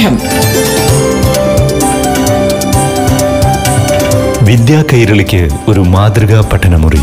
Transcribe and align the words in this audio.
പാഠം. 0.00 0.18
വിദ്യാ 4.44 4.84
കൈരളിക്ക് 4.92 5.48
ഒരു 5.68 5.80
മാതൃകാ 5.80 6.50
പഠനമുറി. 6.52 6.98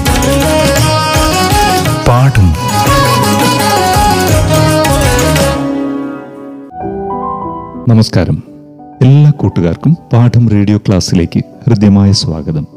പാഠം. 2.07 2.54
നമസ്കാരം. 7.90 8.44
എല്ലാ 9.02 9.32
കൂട്ടുകാർക്കും 9.32 9.98
പാഠം 10.14 10.50
റേഡിയോ 10.50 10.78
ക്ലാസ്സിലേക്ക് 10.78 11.40
ഹൃദ്യമായ 11.40 12.12
സ്വാഗതം. 12.12 12.68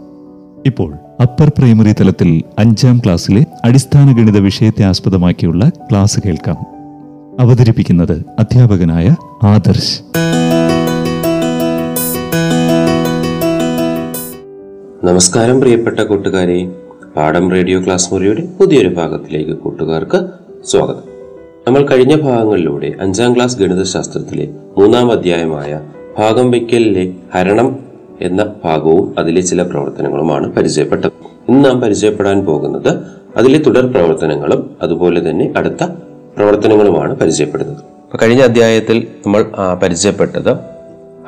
ഇപ്പോൾ 0.66 0.94
അപ്പർ 1.22 1.52
പ്രൈമറി 1.58 1.92
തലത്തിൽ 1.92 2.42
അഞ്ചാം 2.58 2.98
ക്ലാസ്സിലെ 2.98 3.46
അടിസ്ഥാന 3.64 4.12
ഗണിത 4.12 4.38
വിഷയത്തെ 4.38 4.84
ആസ്പദമാക്കിയുള്ള 4.84 5.68
ക്ലാസ് 5.68 6.20
കേൾക്കാം. 6.26 6.79
അവതരിപ്പിക്കുന്നത് 7.40 8.24
അധ്യാപകനായ 8.38 9.16
ആദർശ്. 9.42 10.00
നമസ്കാരം 15.04 15.60
പ്രിയപ്പെട്ട 15.60 16.00
കൂട്ടുകാരെ. 16.00 16.72
പാഠം 17.16 17.50
റേഡിയോ 17.50 17.84
ക്ലാസ് 17.84 18.14
മുറിയുടെ 18.14 18.48
പുതിയൊരു 18.60 18.88
ഭാഗത്തിലേക്ക് 18.88 19.50
കൂട്ടുകാർക്ക് 19.50 20.26
സ്വാഗതം. 20.64 21.02
നമ്മൾ 21.66 21.86
കഴിഞ്ഞ 21.86 22.16
ഭാഗങ്ങളിലൂടെ 22.16 22.92
അഞ്ചാം 23.00 23.36
ക്ലാസ് 23.36 23.58
ഗണിതശാസ്ത്രത്തിലെ 23.58 24.48
മൂന്നാം 24.78 25.12
അധ്യായമായ 25.12 25.80
ഭാഗം 26.18 26.50
വയ്ക്കലിലെ 26.50 27.12
ഹരണം 27.34 27.78
എന്ന 28.20 28.46
ഭാഗവും 28.64 29.14
അതിലെ 29.18 29.40
ചില 29.40 29.62
പ്രവർത്തനങ്ങളുമാണ് 29.62 30.52
പരിചയപ്പെട്ടത്. 30.52 31.12
ഇന്ന് 31.48 31.64
നാം 31.64 31.80
പരിചയപ്പെടാൻ 31.80 32.44
പോകുന്നത് 32.44 32.96
അതിലെ 33.36 33.58
തുടർ 33.58 33.86
പ്രവർത്തനങ്ങളും 33.86 34.70
അതുപോലെ 34.82 35.30
തന്നെ 35.30 35.52
അടുത്ത 35.56 35.86
പ്രവർത്തനങ്ങളുമാണ് 36.36 37.16
പരിചയപ്പെടുന്നത്. 37.16 37.82
കഴിഞ്ഞ 38.22 38.42
അധ്യായത്തിൽ 38.42 39.06
നമ്മൾ 39.26 39.46
പരിചയപ്പെട്ടത് 39.82 40.52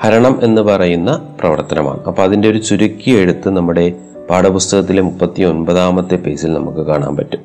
ഹരണം 0.03 0.41
എന്ന് 0.43 0.63
പറയുന്ന 0.63 1.11
പ്രവർത്തനമാണ്. 1.41 2.05
അപ്പോൾ 2.05 2.23
അതിന്റെ 2.23 2.51
ഒരു 2.51 2.59
ചുരുക്കി 2.59 3.11
എഴുത്ത് 3.11 3.49
നമ്മുടെ 3.57 3.93
പാഠപുസ്തകത്തിലെ 4.31 5.03
മുപ്പത്തി 5.03 5.43
ഒൻപതാമത്തെ 5.43 6.15
പേജിൽ 6.15 6.53
നമുക്ക് 6.53 6.79
കാണാൻ 6.79 7.17
പറ്റും. 7.17 7.41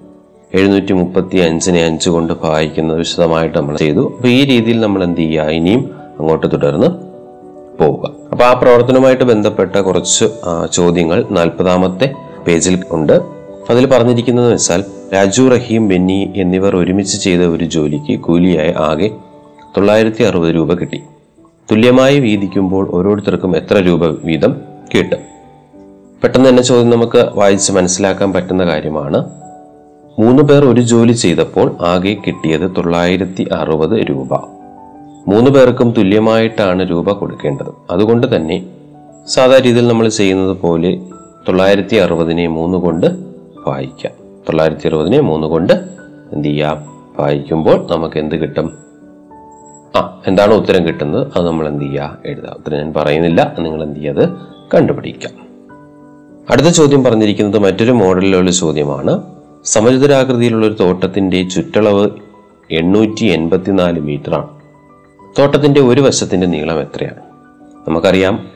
എഴുന്നൂറ്റി 0.53 0.93
മുപ്പത്തി 0.93 1.37
അഞ്ചിനെ 1.37 1.85
അഞ്ച് 1.85 2.09
കൊണ്ട് 2.09 2.33
ഭാഗിക്കുന്നത് 2.43 2.97
വിശദമായിട്ട് 2.97 3.57
നമ്മൾ 3.57 3.77
ചെയ്തു. 3.77 4.13
അപ്പോൾ 4.15 4.27
ഈ 4.27 4.43
രീതിയിൽ 4.45 4.79
നമ്മൾ 4.79 5.03
എന്ത് 5.03 5.21
ചെയ്യുക? 5.21 5.43
ഇനിയും 5.43 5.81
അങ്ങോട്ട് 6.19 6.51
തുടർന്ന് 6.51 6.87
പോവുക. 7.79 8.11
അപ്പോൾ 8.31 8.43
ആ 8.43 8.53
പ്രവർത്തനവുമായിട്ട് 8.53 9.23
ബന്ധപ്പെട്ട 9.23 9.75
കുറച്ച് 9.75 10.25
ചോദ്യങ്ങൾ 10.73 11.25
നാൽപ്പതാമത്തെ 11.31 12.13
പേജിൽ 12.47 12.83
ഉണ്ട്. 12.91 13.36
അതിൽ 13.69 13.85
പറഞ്ഞിരിക്കുന്നത് 13.85 14.53
വെച്ചാൽ 14.53 14.83
രാജു 15.13 15.43
റഹീം 15.43 15.87
ബെന്നി 15.87 16.33
എന്നിവർ 16.35 16.75
ഒരുമിച്ച് 16.75 17.21
ചെയ്ത 17.21 17.41
ഒരു 17.41 17.65
ജോലിക്ക് 17.65 18.19
കൂലിയായി 18.19 18.73
ആകെ 18.77 19.11
തൊള്ളായിരത്തി 19.77 20.23
അറുപത് 20.23 20.55
രൂപ 20.55 20.73
കിട്ടി. 20.73 21.01
തുല്യമായി 21.71 22.19
വീതിക്കുമ്പോൾ 22.19 22.89
ഓരോരുത്തർക്കും 22.91 23.57
എത്ര 23.57 23.79
രൂപ 23.79 24.05
വീതം 24.05 24.61
കിട്ടും? 24.95 25.19
പെട്ടെന്ന് 26.23 26.49
തന്നെ 26.49 26.63
ചോദ്യം 26.63 26.89
നമുക്ക് 26.89 27.29
വായിച്ച് 27.33 27.71
മനസ്സിലാക്കാൻ 27.71 28.33
പറ്റുന്ന 28.33 28.65
കാര്യമാണ്. 28.65 29.29
മൂന്ന് 30.19 30.43
പേർ 30.43 30.65
ഒരു 30.65 30.81
ജോലി 30.81 31.11
ചെയ്തപ്പോൾ 31.11 31.75
ആകെ 31.81 32.17
കിട്ടിയത് 32.27 32.71
തൊള്ളായിരത്തി 32.77 33.49
അറുപത് 33.53 33.99
രൂപ. 34.09 34.35
മൂന്ന് 35.27 35.51
പേർക്കും 35.51 35.93
തുല്യമായിട്ടാണ് 35.97 36.89
രൂപ 36.89 37.11
കൊടുക്കേണ്ടത്. 37.11 37.71
അതുകൊണ്ട് 37.89 38.35
തന്നെ 38.35 38.65
സാധാരണ 39.27 39.63
രീതിയിൽ 39.63 39.87
നമ്മൾ 39.87 40.09
ചെയ്യുന്നത് 40.09 40.57
പോലെ 40.57 40.99
തൊള്ളായിരത്തി 41.47 41.95
അറുപതിനെ 41.95 42.47
മൂന്ന് 42.47 42.77
കൊണ്ട് 42.77 43.26
വായിക്കാം. 43.67 44.13
തൊള്ളായിരത്തി 44.41 44.87
അറുപതിനെ 44.87 45.19
മൂന്ന് 45.19 45.47
കൊണ്ട് 45.47 45.73
എന്ത് 46.33 46.47
ചെയ്യാം? 46.47 46.97
വായിക്കുമ്പോൾ 47.19 47.87
നമുക്ക് 47.91 48.19
എന്ത് 48.19 48.35
കിട്ടും? 48.35 48.77
ആ 49.97 50.21
എന്താണ് 50.27 50.53
ഉത്തരം 50.53 50.87
കിട്ടുന്നത്? 50.87 51.27
അത് 51.35 51.47
നമ്മൾ 51.47 51.67
എന്ത് 51.67 51.83
ചെയ്യുക 51.83 52.17
എഴുതുക 52.25 52.55
ഉത്തരം 52.57 52.77
ഞാൻ 52.77 52.93
പറയുന്നില്ല. 52.93 53.55
നിങ്ങൾ 53.59 53.83
എന്ത് 53.83 53.99
ചെയ്യുക 53.99 54.19
അത് 54.19 54.29
കണ്ടുപിടിക്കാം. 54.73 55.47
അടുത്ത 56.49 56.67
ചോദ്യം 56.67 57.03
പറഞ്ഞിരിക്കുന്നത് 57.03 57.61
മറ്റൊരു 57.61 57.91
മോഡലിലുള്ള 57.91 58.51
ചോദ്യമാണ്. 58.51 59.21
സമചതുരാകൃതിയിലുള്ള 59.65 60.65
ഒരു 60.65 60.73
തോട്ടത്തിന്റെ 60.73 61.43
ചുറ്റളവ് 61.43 62.09
എണ്ണൂറ്റി 62.71 63.25
എൺപത്തിനാല് 63.25 63.99
മീറ്ററാണ് 63.99 64.47
തോട്ടത്തിന്റെ 65.39 65.81
ഒരു 65.81 66.01
വശത്തിന്റെ 66.01 66.47
നീളം 66.47 66.81
എത്രയാണ്? 66.81 67.21
നമുക്കറിയാം. 67.87 68.47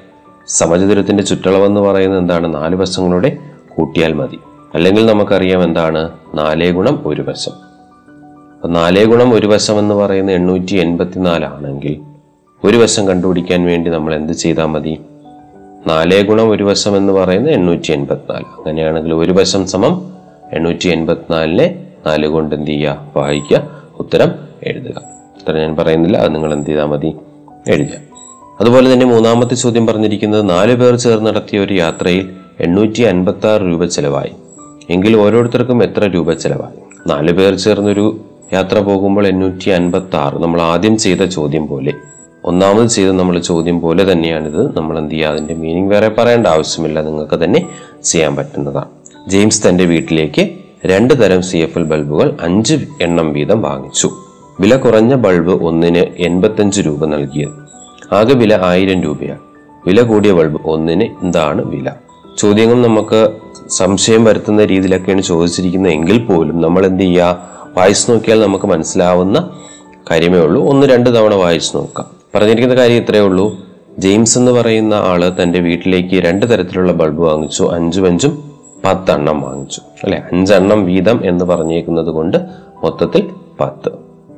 സമചതുരത്തിന്റെ 0.47 1.23
ചുറ്റളവ് 1.23 1.65
എന്ന് 1.65 1.81
പറയുന്നത് 1.81 2.19
എന്താണ്? 2.19 2.53
നാല് 2.53 2.75
വശങ്ങളുടെ 2.75 3.37
കൂട്ടിയാൽ 3.69 4.13
മതി. 4.13 4.39
അല്ലെങ്കിൽ 4.73 5.05
നമുക്കറിയാം 5.05 5.63
എന്താണ്? 5.63 6.09
നാലേ 6.33 6.71
ഗുണം 6.71 7.03
ഒരു 7.05 7.21
വശം. 7.21 7.51
അപ്പൊ 8.53 8.67
നാലേ 8.67 9.05
ഗുണം 9.05 9.33
ഒരു 9.33 9.47
വശം 9.47 9.79
എന്ന് 9.79 9.95
പറയുന്നത് 9.95 10.35
എണ്ണൂറ്റി 10.35 10.75
എൺപത്തിനാലാണെങ്കിൽ 10.75 11.99
ഒരു 12.63 12.77
വശം 12.77 13.07
കണ്ടുപിടിക്കാൻ 13.07 13.65
വേണ്ടി 13.65 13.89
നമ്മൾ 13.89 14.15
എന്ത് 14.15 14.33
ചെയ്താൽ 14.33 14.65
മതി? 14.65 15.01
നാലേ 15.87 16.21
ഗുണം 16.21 16.49
ഒരു 16.49 16.63
വശം 16.63 16.97
എന്ന് 16.97 17.13
പറയുന്നത് 17.13 17.53
എണ്ണൂറ്റി 17.53 17.91
എൺപത്തിനാല്. 17.91 18.43
അങ്ങനെയാണെങ്കിൽ 18.43 19.13
ഒരു 19.13 19.31
വശം 19.31 19.67
സമം 19.67 20.13
എണ്ണൂറ്റി 20.53 20.89
എൺപത്തിനാലിനെ 20.89 21.87
നാല് 22.07 22.27
കൊണ്ട് 22.27 22.55
എന്ത് 22.55 22.67
ചെയ്യുക? 22.67 23.11
വായിക്കുക. 23.15 23.83
ഉത്തരം 23.99 24.31
എഴുതുക. 24.63 25.01
ഉത്തരം 25.37 25.57
ഞാൻ 25.57 25.75
പറയുന്നില്ല. 25.75 26.17
അത് 26.17 26.35
നിങ്ങൾ 26.35 26.53
എന്ത് 26.53 26.67
ചെയ്താൽ 26.67 26.85
മതി? 26.85 27.15
എഴുതുക. 27.67 27.97
അതുപോലെ 28.59 28.93
തന്നെ 28.93 29.05
മൂന്നാമത്തെ 29.05 29.55
ചോദ്യം 29.55 29.87
പറഞ്ഞിരിക്കുന്നത് 29.87 30.49
നാല് 30.49 30.75
പേർ 30.75 30.95
ചേർന്ന് 30.95 31.31
നടത്തിയ 31.31 31.59
ഒരു 31.59 31.73
യാത്രയിൽ 31.73 32.33
എണ്ണൂറ്റി 32.59 33.01
അൻപത്തി 33.01 33.47
ആറ് 33.47 33.61
രൂപ 33.61 33.85
ചെലവായി. 33.85 34.31
എങ്കിൽ 34.91 35.17
ഓരോരുത്തർക്കും 35.17 35.83
എത്ര 35.83 36.05
രൂപ 36.05 36.33
ചെലവായി? 36.33 37.09
നാല് 37.09 37.31
പേർ 37.31 37.55
ചേർന്നൊരു 37.55 38.19
യാത്ര 38.53 38.79
പോകുമ്പോൾ 38.79 39.27
എണ്ണൂറ്റി 39.27 39.69
അൻപത്തി 39.69 40.15
ആറ് 40.15 40.33
നമ്മൾ 40.33 40.61
ആദ്യം 40.61 40.97
ചെയ്ത 40.97 41.21
ചോദ്യം 41.21 41.67
പോലെ. 41.67 41.93
ഒന്നാമത് 42.45 42.87
ചെയ്ത 42.87 43.11
നമ്മൾ 43.11 43.39
ചോദ്യം 43.39 43.81
പോലെ 43.81 44.11
തന്നെയാണിത്. 44.11 44.77
നമ്മൾ 44.77 44.97
എന്ത് 44.97 45.11
ചെയ്യുക? 45.11 45.27
അതിന്റെ 45.27 45.53
മീനിങ് 45.53 45.89
വേറെ 45.89 46.09
പറയേണ്ട 46.09 46.47
ആവശ്യമില്ല. 46.47 47.01
നിങ്ങൾക്ക് 47.01 47.43
തന്നെ 47.43 47.69
ചെയ്യാൻ 48.03 48.35
പറ്റുന്നതാണ്. 48.35 48.85
ജെയിംസ് 49.27 49.69
തന്റെ 49.69 49.85
വീട്ടിലേക്ക് 49.85 50.49
രണ്ട് 50.85 51.23
തരം 51.23 51.41
സി 51.41 51.57
എഫ് 51.57 51.77
എൽ 51.77 51.83
ബൾബുകൾ 51.83 52.37
അഞ്ച് 52.41 52.75
എണ്ണം 53.01 53.33
വീതം 53.33 53.61
വാങ്ങിച്ചു. 53.61 54.09
വില 54.59 54.75
കുറഞ്ഞ 54.75 55.15
ബൾബ് 55.15 55.63
ഒന്നിന് 55.63 56.21
എൺപത്തഞ്ച് 56.21 56.81
രൂപ 56.81 57.05
നൽകിയത്. 57.05 57.71
ആകെ 58.15 58.33
വില 58.33 58.59
ആയിരം 58.63 59.03
രൂപയാണ്. 59.03 59.39
വില 59.87 60.01
കൂടിയ 60.01 60.31
ബൾബ് 60.31 60.61
ഒന്നിന് 60.65 61.03
എന്താണ് 61.03 61.65
വില? 61.65 61.91
ചോദ്യങ്ങൾ 62.37 62.81
നമുക്ക് 62.81 63.40
സംശയം 63.71 64.23
വരുത്തുന്ന 64.23 64.65
രീതിയിലൊക്കെയാണ് 64.65 65.21
ചോദിച്ചിരിക്കുന്നത്. 65.21 65.91
എങ്കിൽ 65.91 66.25
പോലും 66.25 66.61
നമ്മൾ 66.61 66.85
എന്ത് 66.85 67.03
ചെയ്യുക? 67.03 67.49
വായിച്ചു 67.77 68.11
നോക്കിയാൽ 68.11 68.41
നമുക്ക് 68.41 68.65
മനസ്സിലാവുന്ന 68.65 69.49
കാര്യമേ 70.11 70.39
ഉള്ളൂ. 70.39 70.69
ഒന്ന് 70.69 70.87
രണ്ട് 70.87 71.17
തവണ 71.17 71.33
വായിച്ചു 71.33 71.77
നോക്കാം. 71.77 72.05
പറഞ്ഞിരിക്കുന്ന 72.35 72.75
കാര്യം 72.75 72.95
ഇത്രയേ 72.95 73.21
ഉള്ളൂ. 73.21 73.59
ജെയിംസ് 73.97 74.37
എന്ന് 74.37 74.51
പറയുന്ന 74.51 74.93
ആൾ 74.93 75.43
തന്റെ 75.43 75.59
വീട്ടിലേക്ക് 75.59 76.15
രണ്ട് 76.15 76.45
തരത്തിലുള്ള 76.45 76.91
ബൾബ് 76.91 77.21
വാങ്ങിച്ചു. 77.21 77.63
അഞ്ചും 77.63 78.05
അഞ്ചും 78.05 78.51
പത്തെണ്ണം 78.85 79.41
വാങ്ങിച്ചു. 79.41 79.81
അല്ലെ? 80.03 80.21
അഞ്ചെണ്ണം 80.31 80.85
വീതം 80.85 81.21
എന്ന് 81.25 81.45
പറഞ്ഞേക്കുന്നത് 81.45 82.07
കൊണ്ട് 82.07 82.37
മൊത്തത്തിൽ 82.83 83.29
പത്ത്. 83.59 83.89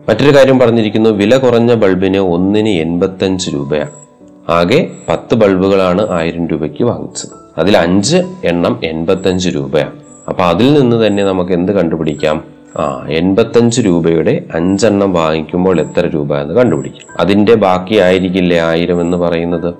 മറ്റൊരു 0.10 0.38
കാര്യം 0.38 0.60
പറഞ്ഞിരിക്കുന്നു. 0.60 1.10
വില 1.10 1.38
കുറഞ്ഞ 1.38 1.74
ബൾബിന് 1.74 2.18
ഒന്നിന് 2.18 2.70
എൺപത്തഞ്ച് 2.70 3.50
രൂപയാണ്. 3.54 4.03
ആകെ 4.50 4.92
പത്ത് 5.09 5.36
ബൾബുകളാണ് 5.36 6.12
ആയിരം 6.12 6.48
രൂപയ്ക്ക് 6.48 6.84
വാങ്ങിച്ചത്. 6.84 7.30
അതിൽ 7.58 7.78
അഞ്ച് 7.78 8.18
എണ്ണം 8.44 8.80
എൺപത്തഞ്ച് 8.84 9.50
രൂപയാണ്. 9.50 9.92
അപ്പൊ 10.30 10.44
അതിൽ 10.44 10.74
നിന്ന് 10.74 11.08
തന്നെ 11.08 11.24
നമുക്ക് 11.24 11.52
എന്ത് 11.52 11.72
കണ്ടുപിടിക്കാം? 11.72 12.44
ആ 12.80 13.08
എൺപത്തഞ്ച് 13.09 13.81
രൂപയുടെ 13.81 14.46
അഞ്ചെണ്ണം 14.56 15.14
വാങ്ങിക്കുമ്പോൾ 15.14 15.81
എത്ര 15.81 16.08
രൂപ 16.08 16.38
എന്ന് 16.38 16.54
കണ്ടുപിടിക്കാം. 16.54 17.18
അതിന്റെ 17.20 17.56
ബാക്കി 17.56 17.96
ആയിരിക്കില്ലേ 17.96 18.59
ആയിരം 18.59 19.02
എന്ന് 19.02 19.18
പറയുന്നത്? 19.18 19.74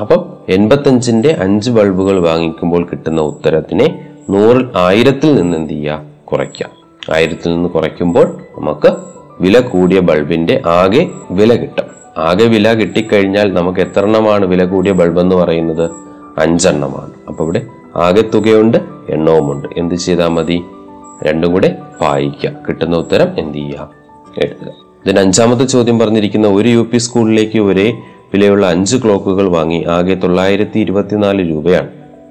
അപ്പം 0.00 0.32
എൺപത്തഞ്ചിന്റെ 0.48 1.36
അഞ്ച് 1.40 1.70
ബൾബുകൾ 1.70 2.20
വാങ്ങിക്കുമ്പോൾ 2.20 2.84
കിട്ടുന്ന 2.84 3.20
ഉത്തരത്തിനെ 3.20 4.06
നൂറിൽ 4.30 4.68
ആയിരത്തിൽ 4.76 5.34
നിന്ന് 5.34 5.56
എന്ത് 5.56 5.70
ചെയ്യുക? 5.70 6.02
കുറയ്ക്കാം. 6.24 6.70
ആയിരത്തിൽ 7.14 7.54
നിന്ന് 7.54 7.68
കുറയ്ക്കുമ്പോൾ 7.68 8.36
നമുക്ക് 8.58 8.96
വില 9.40 9.60
കൂടിയ 9.60 10.00
ബൾബിന്റെ 10.00 10.62
ആകെ 10.66 11.10
വില 11.30 11.54
കിട്ടും. 11.54 11.97
ആകെ 12.18 12.44
വില 12.44 12.72
കിട്ടിക്കഴിഞ്ഞാൽ 12.74 13.52
നമുക്ക് 13.52 13.80
എത്ര 13.80 14.04
എണ്ണമാണ് 14.04 14.46
വില 14.46 14.64
കൂടിയ 14.64 14.92
ബൾബ് 14.92 15.20
എന്ന് 15.20 15.36
പറയുന്നത്? 15.36 15.90
അഞ്ചെണ്ണമാണ്. 16.38 17.10
അപ്പൊ 17.28 17.44
ഇവിടെ 17.44 17.66
ആകെ 17.96 18.22
തുകയുണ്ട് 18.34 18.78
എണ്ണവുമുണ്ട്. 19.10 19.68
എന്ത് 19.76 19.94
ചെയ്താൽ 19.94 20.28
മതി? 20.28 20.62
രണ്ടും 21.22 21.52
കൂടെ 21.52 21.78
വായിക്കുക 22.02 22.50
കിട്ടുന്ന 22.68 22.96
ഉത്തരം 22.96 23.28
എന്ത് 23.38 23.58
ചെയ്യുക 23.58 23.90
എഴുതുക. 24.38 24.72
ഇതിന് 25.06 25.20
അഞ്ചാമത്തെ 25.20 25.64
ചോദ്യം 25.64 25.98
പറഞ്ഞിരിക്കുന്ന 25.98 26.48
ഒരു 26.48 26.68
യു 26.68 26.88
പി 26.92 26.98
സ്കൂളിലേക്ക് 26.98 27.58
ഒരേ 27.58 27.92
വിലയുള്ള 28.34 28.66
അഞ്ച് 28.66 28.96
ക്ലോക്കുകൾ 28.96 29.48
വാങ്ങി 29.48 29.84
ആകെ 29.88 30.14
തൊള്ളായിരത്തി 30.14 30.78
ഇരുപത്തിനാല് 30.78 31.50
രൂപയാണ്. 31.50 31.88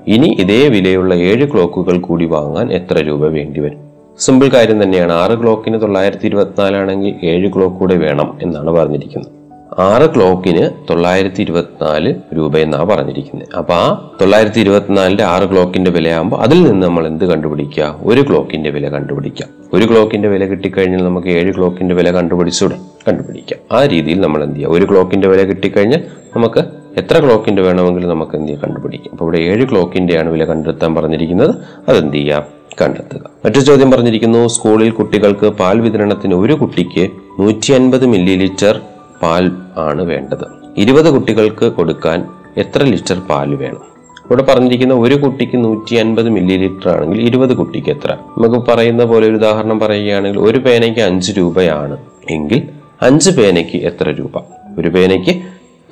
ഇനി 0.08 0.38
ഇതേ 0.40 0.68
വിലയുള്ള 0.68 1.16
ഏഴ് 1.16 1.46
ക്ലോക്കുകൾ 1.54 2.00
കൂടി 2.00 2.26
വാങ്ങാൻ 2.26 2.74
എത്ര 2.74 3.00
രൂപ 3.00 3.28
വേണ്ടിവരും 3.28 3.80
സിമ്പിൾ 4.20 4.50
കാര്യം 4.50 4.84
തന്നെയാണ്. 4.84 5.12
ആറ് 5.14 5.42
ക്ലോക്കിന് 5.42 5.82
തൊള്ളായിരത്തി 5.82 6.26
ഇരുപത്തിനാലാണെങ്കിൽ 6.26 7.16
ഏഴ് 7.24 7.54
ക്ലോക്ക് 7.54 7.76
കൂടെ 7.76 7.96
വേണം 7.96 8.38
എന്നാണ് 8.42 8.72
പറഞ്ഞിരിക്കുന്നത്. 8.72 9.37
ആറ് 9.80 10.16
ക്ലോക്കിന് 10.16 10.70
തൊള്ളായിരത്തി 10.90 11.42
ഇരുപത്തിനാല് 11.42 12.16
രൂപ 12.36 12.58
എന്നാണ് 12.58 12.86
പറഞ്ഞിരിക്കുന്നത് 12.86 13.58
അപ്പൊ 13.58 13.74
ആ 13.74 14.12
തൊള്ളായിരത്തി 14.22 14.60
ഇരുപത്തിനാലിന്റെ 14.60 15.24
ആറ് 15.24 15.52
ക്ലോക്കിന്റെ 15.52 15.92
വിലയാകുമ്പോൾ 15.92 16.38
അതിൽ 16.38 16.64
നിന്ന് 16.64 16.88
നമ്മൾ 16.88 17.08
എന്ത് 17.08 17.26
കണ്ടുപിടിക്കുക 17.26 17.96
ഒരു 18.04 18.22
ക്ലോക്കിന്റെ 18.22 18.70
വില 18.70 18.90
കണ്ടുപിടിക്കാം. 18.90 19.50
ഒരു 19.74 19.86
ക്ലോക്കിന്റെ 19.86 20.30
വില 20.30 20.46
കിട്ടിക്കഴിഞ്ഞാൽ 20.46 21.04
നമുക്ക് 21.04 21.28
ഏഴ് 21.28 21.54
ക്ലോക്കിന്റെ 21.54 21.96
വില 21.96 22.12
കണ്ടുപിടിച്ചൂടെ? 22.12 22.76
കണ്ടുപിടിക്കാം. 23.08 23.78
ആ 23.78 23.86
രീതിയിൽ 23.86 24.22
നമ്മൾ 24.22 24.44
എന്ത് 24.44 24.56
ചെയ്യുക 24.56 24.72
ഒരു 24.72 24.86
ക്ലോക്കിന്റെ 24.86 25.28
വില 25.28 25.44
കിട്ടിക്കഴിഞ്ഞാൽ 25.44 26.04
നമുക്ക് 26.36 26.60
എത്ര 26.98 27.26
ക്ലോക്കിന്റെ 27.26 27.62
വേണമെങ്കിലും 27.62 28.10
നമുക്ക് 28.10 28.36
എന്ത് 28.36 28.48
ചെയ്യാം? 28.48 28.70
കണ്ടുപിടിക്കാം. 28.70 29.12
അപ്പോൾ 29.12 29.26
ഇവിടെ 29.26 29.38
ഏഴ് 29.38 29.68
ക്ലോക്കിന്റെയാണ് 29.72 30.30
വില 30.30 30.46
കണ്ടെത്താൻ 30.46 30.96
പറഞ്ഞിരിക്കുന്നത്. 30.96 31.56
അതെന്ത് 31.90 32.14
ചെയ്യാം? 32.14 32.44
കണ്ടെത്തുക. 32.82 33.30
മറ്റു 33.46 33.60
ചോദ്യം 33.60 33.92
പറഞ്ഞിരിക്കുന്നു. 33.92 34.48
സ്കൂളിൽ 34.48 34.92
കുട്ടികൾക്ക് 34.92 35.46
പാൽ 35.46 35.82
വിതരണത്തിന് 35.82 36.36
ഒരു 36.36 36.54
കുട്ടിക്ക് 36.54 37.10
നൂറ്റി 37.40 37.74
അൻപത് 37.74 38.06
മില്ലി 38.06 38.36
ലിറ്റർ 38.36 38.82
പാൽ 39.22 39.52
ആണ് 39.78 40.02
വേണ്ടത്. 40.02 40.46
ഇരുപത് 40.78 41.14
കുട്ടികൾക്ക് 41.14 41.66
കൊടുക്കാൻ 41.66 42.28
എത്ര 42.58 42.84
ലിറ്റർ 42.84 43.20
പാൽ 43.20 43.56
വേണം? 43.56 43.98
ഇവിടെ 44.26 44.44
പറഞ്ഞിരിക്കുന്ന 44.44 44.94
ഒരു 44.94 45.16
കുട്ടിക്ക് 45.16 45.64
നൂറ്റി 45.64 45.96
അൻപത് 45.96 46.30
മില്ലി 46.30 46.58
ലിറ്റർ 46.58 46.90
ആണെങ്കിൽ 46.90 47.22
ഇരുപത് 47.22 47.58
കുട്ടിക്ക് 47.58 47.90
എത്ര? 47.90 48.12
നമുക്ക് 48.14 48.72
പറയുന്ന 48.72 49.04
പോലെ 49.04 49.28
ഒരു 49.28 49.36
ഉദാഹരണം 49.36 49.80
പറയുകയാണെങ്കിൽ 49.80 50.40
ഒരു 50.40 50.58
പേനയ്ക്ക് 50.58 51.00
അഞ്ച് 51.00 51.32
രൂപയാണ് 51.38 51.98
എങ്കിൽ 52.30 52.70
അഞ്ച് 53.02 53.30
പേനയ്ക്ക് 53.30 53.78
എത്ര 53.78 54.10
രൂപ? 54.10 54.42
ഒരു 54.80 54.88
പേനയ്ക്ക് 54.88 55.42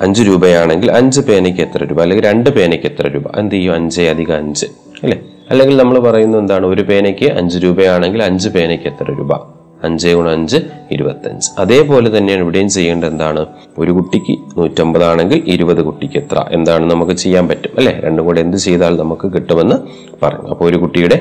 അഞ്ച് 0.02 0.22
രൂപയാണെങ്കിൽ 0.22 0.92
അഞ്ച് 0.92 1.20
പേനയ്ക്ക് 1.20 1.60
എത്ര 1.60 1.84
രൂപ? 1.84 2.02
അല്ലെങ്കിൽ 2.02 2.24
രണ്ട് 2.24 2.50
പേനയ്ക്ക് 2.50 2.86
എത്ര 2.86 3.08
രൂപ? 3.08 3.38
എന്ത് 3.38 3.54
ചെയ്യും? 3.54 3.74
അഞ്ച് 3.74 4.00
അധികം 4.00 4.36
അഞ്ച്. 4.36 4.66
അല്ലേ? 5.02 5.20
അല്ലെങ്കിൽ 5.50 5.76
നമ്മൾ 5.76 5.98
പറയുന്നത് 5.98 6.40
എന്താണ്? 6.40 6.66
ഒരു 6.66 6.82
പേനയ്ക്ക് 6.82 7.32
അഞ്ച് 7.32 7.58
രൂപയാണെങ്കിൽ 7.58 8.22
അഞ്ച് 8.22 8.48
പേനയ്ക്ക് 8.48 8.84
എത്ര 8.84 9.10
രൂപ? 9.10 9.55
അഞ്ച് 9.86 10.08
ഗുണം 10.08 10.30
അഞ്ച് 10.30 10.58
ഇരുപത്തഞ്ച്. 10.90 11.48
അതേപോലെ 11.58 12.18
തന്നെയാണ് 12.18 12.42
ഇവിടെയും 12.42 12.68
ചെയ്യേണ്ടത് 12.68 13.08
എന്താണ്? 13.08 13.46
ഒരു 13.78 13.90
കുട്ടിക്ക് 13.90 14.34
നൂറ്റമ്പതാണെങ്കിൽ 14.58 15.42
ഇരുപത് 15.46 15.82
കുട്ടിക്ക് 15.82 16.18
എത്ര? 16.18 16.44
എന്താണ് 16.52 16.90
നമുക്ക് 16.90 17.12
ചെയ്യാൻ 17.12 17.48
പറ്റും 17.48 17.70
അല്ലെ? 17.78 18.00
രണ്ടും 18.04 18.24
കൂടെ 18.24 18.40
എന്ത് 18.40 18.56
ചെയ്താൽ 18.56 18.96
നമുക്ക് 18.98 19.32
കിട്ടുമെന്ന് 19.32 19.76
പറഞ്ഞു 20.22 20.48
അപ്പോൾ 20.48 20.64
ഒരു 20.64 20.76
കുട്ടിയുടെ 20.76 21.18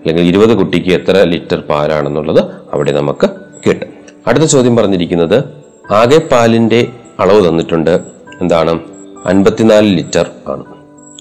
അല്ലെങ്കിൽ 0.00 0.24
ഇരുപത് 0.24 0.54
കുട്ടിക്ക് 0.58 0.90
എത്ര 0.90 1.22
ലിറ്റർ 1.22 1.60
പാലാണെന്നുള്ളത് 1.60 2.42
അവിടെ 2.72 2.92
നമുക്ക് 2.92 3.28
കിട്ടും. 3.66 3.88
അടുത്ത 4.26 4.44
ചോദ്യം 4.44 4.76
പറഞ്ഞിരിക്കുന്നത് 4.76 5.44
ആകെ 5.90 6.18
പാലിന്റെ 6.32 6.86
അളവ് 7.20 7.48
തന്നിട്ടുണ്ട് 7.48 7.94
എന്താണ്? 8.40 8.80
അൻപത്തിനാല് 9.26 9.96
ലിറ്റർ 9.96 10.30
ആണ്. 10.48 10.64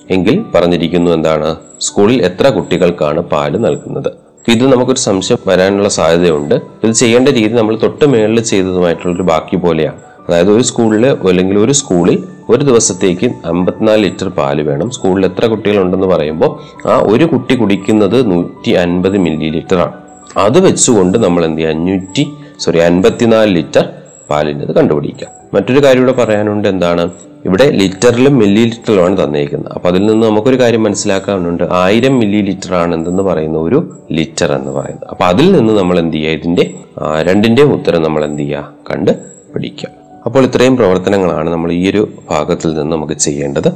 എങ്കിൽ 0.10 0.46
പറഞ്ഞിരിക്കുന്നു 0.56 1.12
എന്താണ്? 1.12 1.56
സ്കൂളിൽ 1.82 2.20
എത്ര 2.26 2.50
കുട്ടികൾക്കാണ് 2.50 3.20
പാൽ 3.20 3.58
നൽകുന്നത്? 3.58 4.23
ഇത് 4.48 4.72
നമുക്കൊരു 4.72 5.00
സംശയം 5.00 5.38
വരാനുള്ള 5.48 5.90
സാധ്യതയുണ്ട്. 5.90 6.56
ഇത് 6.56 6.92
ചെയ്യേണ്ട 6.92 7.30
രീതി 7.30 7.54
നമ്മൾ 7.54 7.76
തൊട്ട് 7.84 8.06
മേളിൽ 8.06 8.42
ചെയ്തതുമായിട്ടുള്ളൊരു 8.42 9.24
ബാക്കി 9.24 9.56
പോലെയാണ്. 9.56 9.98
അതായത് 10.28 10.52
ഒരു 10.52 10.64
സ്കൂളിൽ 10.64 11.06
അല്ലെങ്കിൽ 11.06 11.58
ഒരു 11.60 11.72
സ്കൂളിൽ 11.72 12.24
ഒരു 12.50 12.64
ദിവസത്തേക്ക് 12.64 13.28
അമ്പത്തിനാല് 13.46 14.04
ലിറ്റർ 14.04 14.30
പാൽ 14.30 14.62
വേണം. 14.62 14.92
സ്കൂളിൽ 14.92 15.26
എത്ര 15.26 15.46
കുട്ടികളുണ്ടെന്ന് 15.46 16.08
പറയുമ്പോൾ 16.08 16.60
ആ 16.90 16.98
ഒരു 16.98 17.26
കുട്ടി 17.26 17.56
കുടിക്കുന്നത് 17.56 18.32
നൂറ്റി 18.32 18.72
അൻപത് 18.72 19.18
മില്ലി 19.18 19.50
ലിറ്റർ 19.50 19.78
ആണ് 19.78 19.94
അത് 20.38 20.66
വെച്ചുകൊണ്ട് 20.66 21.18
നമ്മൾ 21.18 21.46
എന്ത് 21.46 21.62
ചെയ്യുക? 21.62 21.76
അഞ്ഞൂറ്റി 21.76 22.34
സോറി 22.60 22.78
അൻപത്തിനാല് 22.78 23.56
ലിറ്റർ 23.56 23.86
പാലിന്റെ 24.30 24.66
കണ്ടുപിടിക്കാം. 24.66 25.32
മറ്റൊരു 25.54 25.84
കാര്യം 25.84 26.02
ഇവിടെ 26.02 26.12
പറയാനുണ്ട് 26.12 26.68
എന്താണ്? 26.68 27.12
ഇവിടെ 27.46 27.72
ലിറ്ററിലും 27.72 28.38
മില്ലി 28.38 28.64
ലിറ്ററിലുമാണ് 28.64 29.24
തന്നിരിക്കുന്നത്. 29.24 29.74
അപ്പൊ 29.74 29.90
അതിൽ 29.90 30.06
നിന്ന് 30.06 30.28
നമുക്കൊരു 30.28 30.60
കാര്യം 30.60 30.84
മനസ്സിലാക്കാനുണ്ട്. 30.84 31.64
ആയിരം 31.72 32.20
മില്ലി 32.20 32.42
ലിറ്റർ 32.42 32.76
ആണ് 32.76 32.96
എന്തെന്ന് 32.96 33.24
പറയുന്ന 33.24 33.58
ഒരു 33.58 33.98
ലിറ്റർ 34.12 34.52
എന്ന് 34.52 34.72
പറയുന്നത്. 34.72 35.08
അപ്പൊ 35.10 35.26
അതിൽ 35.26 35.52
നിന്ന് 35.52 35.74
നമ്മൾ 35.74 36.00
എന്ത് 36.00 36.18
ചെയ്യുക? 36.18 36.32
ഇതിന്റെ 36.32 36.74
രണ്ടിന്റെയും 37.22 37.74
ഉത്തരം 37.74 38.04
നമ്മൾ 38.04 38.26
എന്ത് 38.26 38.42
ചെയ്യുക? 38.42 38.74
കണ്ട് 38.92 39.12
പിടിക്കുക 39.54 39.90
അപ്പോൾ 40.26 40.44
ഇത്രയും 40.44 40.78
പ്രവർത്തനങ്ങളാണ് 40.78 41.50
നമ്മൾ 41.50 41.72
ഈ 41.72 41.90
ഒരു 41.90 42.10
ഭാഗത്തിൽ 42.30 42.74
നിന്ന് 42.74 42.92
നമുക്ക് 42.92 43.14
ചെയ്യേണ്ടത്. 43.14 43.68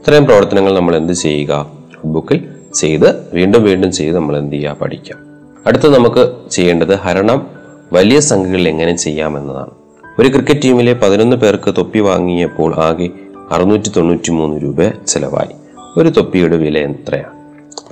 ഇത്രയും 0.00 0.26
പ്രവർത്തനങ്ങൾ 0.26 0.74
നമ്മൾ 0.74 0.96
എന്ത് 0.96 1.12
ചെയ്യുക? 1.12 1.66
ബുക്കിൽ 2.04 2.44
ചെയ്ത് 2.74 3.30
വീണ്ടും 3.32 3.62
വീണ്ടും 3.62 3.92
ചെയ്ത് 3.92 4.16
നമ്മൾ 4.16 4.38
എന്ത് 4.38 4.52
ചെയ്യുക? 4.52 4.76
പഠിക്കാം. 4.82 5.18
അടുത്ത 5.66 5.82
നമുക്ക് 5.82 6.50
ചെയ്യേണ്ടത് 6.50 6.94
ഹരണം. 6.94 7.46
വലിയ 7.92 8.20
സംഖ്യകളിൽ 8.20 8.68
എങ്ങനെ 8.68 8.96
ചെയ്യാമെന്നതാണ്. 8.96 9.85
ഒരു 10.20 10.28
ക്രിക്കറ്റ് 10.28 10.62
ടീമിലെ 10.64 10.92
പതിനൊന്ന് 10.92 11.36
പേർക്ക് 11.36 11.74
തൊപ്പി 11.78 11.98
വാങ്ങിയപ്പോൾ 11.98 12.74
ആകെ 12.74 13.08
അറുന്നൂറ്റി 13.50 13.88
തൊണ്ണൂറ്റി 13.88 14.30
മൂന്ന് 14.30 14.62
രൂപ 14.62 14.88
ചെലവായി. 15.06 15.54
ഒരു 15.96 16.08
തൊപ്പിയുടെ 16.08 16.56
വില 16.56 16.78
എത്രയാണ് 16.78 17.32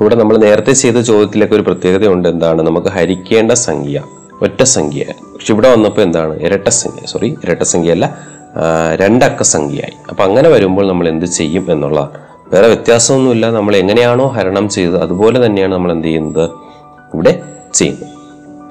ഇവിടെ 0.00 0.14
നമ്മൾ 0.14 0.36
നേരത്തെ 0.36 0.72
ചെയ്ത 0.72 0.96
ചോദ്യത്തിലൊക്കെ 1.00 1.54
ഒരു 1.54 1.62
പ്രത്യേകതയുണ്ട്. 1.62 2.28
എന്താണ്? 2.28 2.62
നമുക്ക് 2.62 2.88
ഹരിക്കേണ്ട 2.88 3.52
സംഖ്യ 3.52 4.02
ഒറ്റ 4.42 4.62
സംഖ്യ. 4.62 5.04
പക്ഷെ 5.34 5.52
ഇവിടെ 5.52 5.72
വന്നപ്പോൾ 5.72 6.02
എന്താണ്? 6.02 6.40
ഇരട്ട 6.40 6.68
സംഖ്യ 6.68 7.06
സോറി 7.06 7.36
ഇരട്ട 7.44 7.62
സംഖ്യ 7.62 7.90
അല്ല 7.90 8.18
രണ്ടക്ക 8.94 9.42
സംഖ്യയായി. 9.42 9.96
അപ്പം 10.08 10.24
അങ്ങനെ 10.24 10.48
വരുമ്പോൾ 10.48 10.88
നമ്മൾ 10.88 11.08
എന്ത് 11.08 11.26
ചെയ്യും 11.26 11.72
എന്നുള്ള 11.72 12.00
വേറെ 12.52 12.66
വ്യത്യാസമൊന്നുമില്ല. 12.66 13.50
നമ്മൾ 13.50 13.76
എങ്ങനെയാണോ 13.76 14.26
ഹരണം 14.26 14.68
ചെയ്തത് 14.68 15.02
അതുപോലെ 15.02 15.46
തന്നെയാണ് 15.46 15.72
നമ്മൾ 15.74 15.92
എന്ത് 15.92 16.06
ചെയ്യുന്നത്? 16.06 16.50
ഇവിടെ 17.14 17.42
ചെയ്യുന്നത്. 17.74 18.13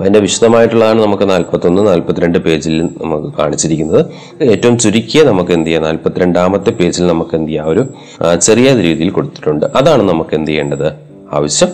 അതിന്റെ 0.04 0.20
വിശദമായിട്ടുള്ളതാണ് 0.20 1.02
നമുക്ക് 1.02 1.30
നാൽപ്പത്തൊന്ന് 1.30 1.88
നാൽപ്പത്തിരണ്ട് 1.88 2.38
പേജിൽ 2.38 2.84
നമുക്ക് 2.84 3.38
കാണിച്ചിരിക്കുന്നത്. 3.38 4.06
ഏറ്റവും 4.42 4.80
ചുരുക്കിയ 4.80 5.24
നമുക്ക് 5.24 5.52
എന്ത് 5.52 5.68
ചെയ്യാം? 5.68 5.84
നാൽപ്പത്തിരണ്ടാമത്തെ 5.84 6.70
പേജിൽ 6.70 7.08
നമുക്ക് 7.08 7.36
എന്ത് 7.36 7.50
ചെയ്യാം? 7.50 7.70
ഒരു 7.70 7.88
ചെറിയ 8.42 8.76
രീതിയിൽ 8.76 9.10
കൊടുത്തിട്ടുണ്ട്. 9.10 9.66
അതാണ് 9.66 10.04
നമുക്ക് 10.04 10.36
എന്ത് 10.36 10.52
ചെയ്യേണ്ടത്? 10.52 10.92
ആവശ്യം 11.34 11.68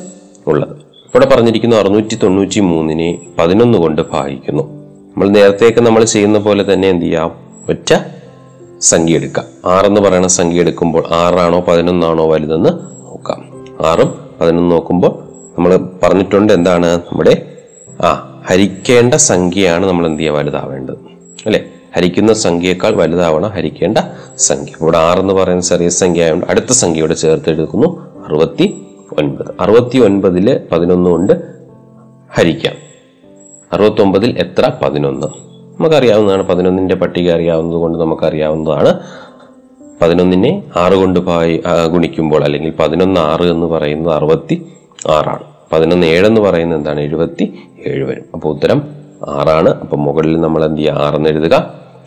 ഉള്ളത്. 0.48 0.70
ഇവിടെ 0.72 1.26
പറഞ്ഞിരിക്കുന്നു 1.26 1.78
അറുന്നൂറ്റി 1.78 2.16
തൊണ്ണൂറ്റി 2.16 2.60
മൂന്നിനെ 2.60 3.18
പതിനൊന്ന് 3.40 3.78
കൊണ്ട് 3.78 4.02
ഭാഗിക്കുന്നു. 4.12 4.64
നമ്മൾ 4.64 5.30
നേരത്തെയൊക്കെ 5.30 5.81
നമ്മൾ 5.81 6.04
ചെയ്യുന്ന 6.04 6.40
പോലെ 6.40 6.74
തന്നെ 6.74 6.88
എന്ത് 6.90 7.06
ചെയ്യാം? 7.06 7.31
ഒറ്റ 7.70 7.94
സംഖ്യ 8.80 9.16
എടുക്കാം. 9.16 9.46
ആറെന്ന് 9.66 10.02
പറയുന്ന 10.02 10.28
സംഖ്യ 10.28 10.60
എടുക്കുമ്പോൾ 10.60 11.04
ആറാണോ 11.14 11.60
പതിനൊന്നാണോ 11.68 12.31
വലുതെന്ന് 12.31 12.70
നോക്കാം. 13.08 13.66
ആറും 13.86 14.30
പതിനൊന്ന് 14.42 14.72
നോക്കുമ്പോൾ 14.72 15.12
നമ്മൾ 15.58 15.90
പറഞ്ഞിട്ടുണ്ട് 16.04 16.54
എന്താണ്? 16.54 16.86
നമ്മുടെ 16.96 17.59
ആ 18.01 18.42
ഹരിക്കേണ്ട 18.50 19.13
സംഖ്യയാണ് 19.13 19.86
നമ്മൾ 19.86 20.06
എന്ത് 20.06 20.19
ചെയ്യുക 20.19 20.36
വലുതാവേണ്ടത്. 20.36 20.98
അല്ലെ? 21.46 21.66
ഹരിക്കുന്ന 21.96 22.34
സംഖ്യയേക്കാൾ 22.34 22.92
വലുതാവണം 22.92 23.50
ഹരിക്കേണ്ട 23.50 23.98
സംഖ്യ. 24.38 24.74
ഇവിടെ 24.81 24.98
ആറ് 24.98 25.19
എന്ന് 25.19 25.34
പറയുന്ന 25.34 25.62
ചെറിയ 25.62 25.90
സംഖ്യ 25.90 26.22
ആയതുകൊണ്ട് 26.22 26.48
അടുത്ത 26.50 26.72
സംഖ്യയോട് 26.72 27.13
ചേർത്ത് 27.13 27.50
എടുക്കുന്നു. 27.50 28.10
അറുപത്തി 28.25 28.88
ഒൻപത് 29.19 29.56
അറുപത്തി 29.60 29.98
ഒൻപതിൽ 29.98 30.60
പതിനൊന്ന് 30.72 31.10
കൊണ്ട് 31.10 31.34
ഹരിക്കാം. 32.34 32.74
അറുപത്തൊമ്പതിൽ 33.74 34.40
എത്ര? 34.40 34.72
പതിനൊന്ന്. 34.84 35.28
നമുക്കറിയാവുന്നതാണ്. 35.80 36.44
പതിനൊന്നിന്റെ 36.44 36.95
പട്ടിക 36.95 37.31
അറിയാവുന്നത് 37.31 37.78
കൊണ്ട് 37.78 37.98
നമുക്കറിയാവുന്നതാണ്. 37.98 39.00
പതിനൊന്നിനെ 40.02 40.63
ആറ് 40.75 40.94
കൊണ്ട് 40.94 41.19
പായി 41.19 41.63
ഗുണിക്കുമ്പോൾ 41.92 42.44
അല്ലെങ്കിൽ 42.44 42.74
പതിനൊന്ന് 42.80 43.22
ആറ് 43.22 43.42
എന്ന് 43.42 43.68
പറയുന്നത് 43.68 44.13
അറുപത്തി 44.13 44.66
ആറാണ് 45.07 45.59
പതിനൊന്ന് 45.71 46.07
ഏഴെന്ന് 46.07 46.42
പറയുന്നത് 46.42 46.80
എന്താണ്? 46.80 47.01
എഴുപത്തി 47.01 47.60
ഏഴ് 47.88 48.04
വരും. 48.04 48.24
അപ്പോൾ 48.33 48.50
ഉത്തരം 48.50 48.81
ആറാണ്. 49.27 49.69
അപ്പം 49.69 50.04
മുകളിൽ 50.04 50.42
നമ്മൾ 50.42 50.66
എന്ത് 50.66 50.77
ചെയ്യുക? 50.77 50.94
ആറെന്ന് 50.94 51.30
എഴുതുക. 51.30 51.54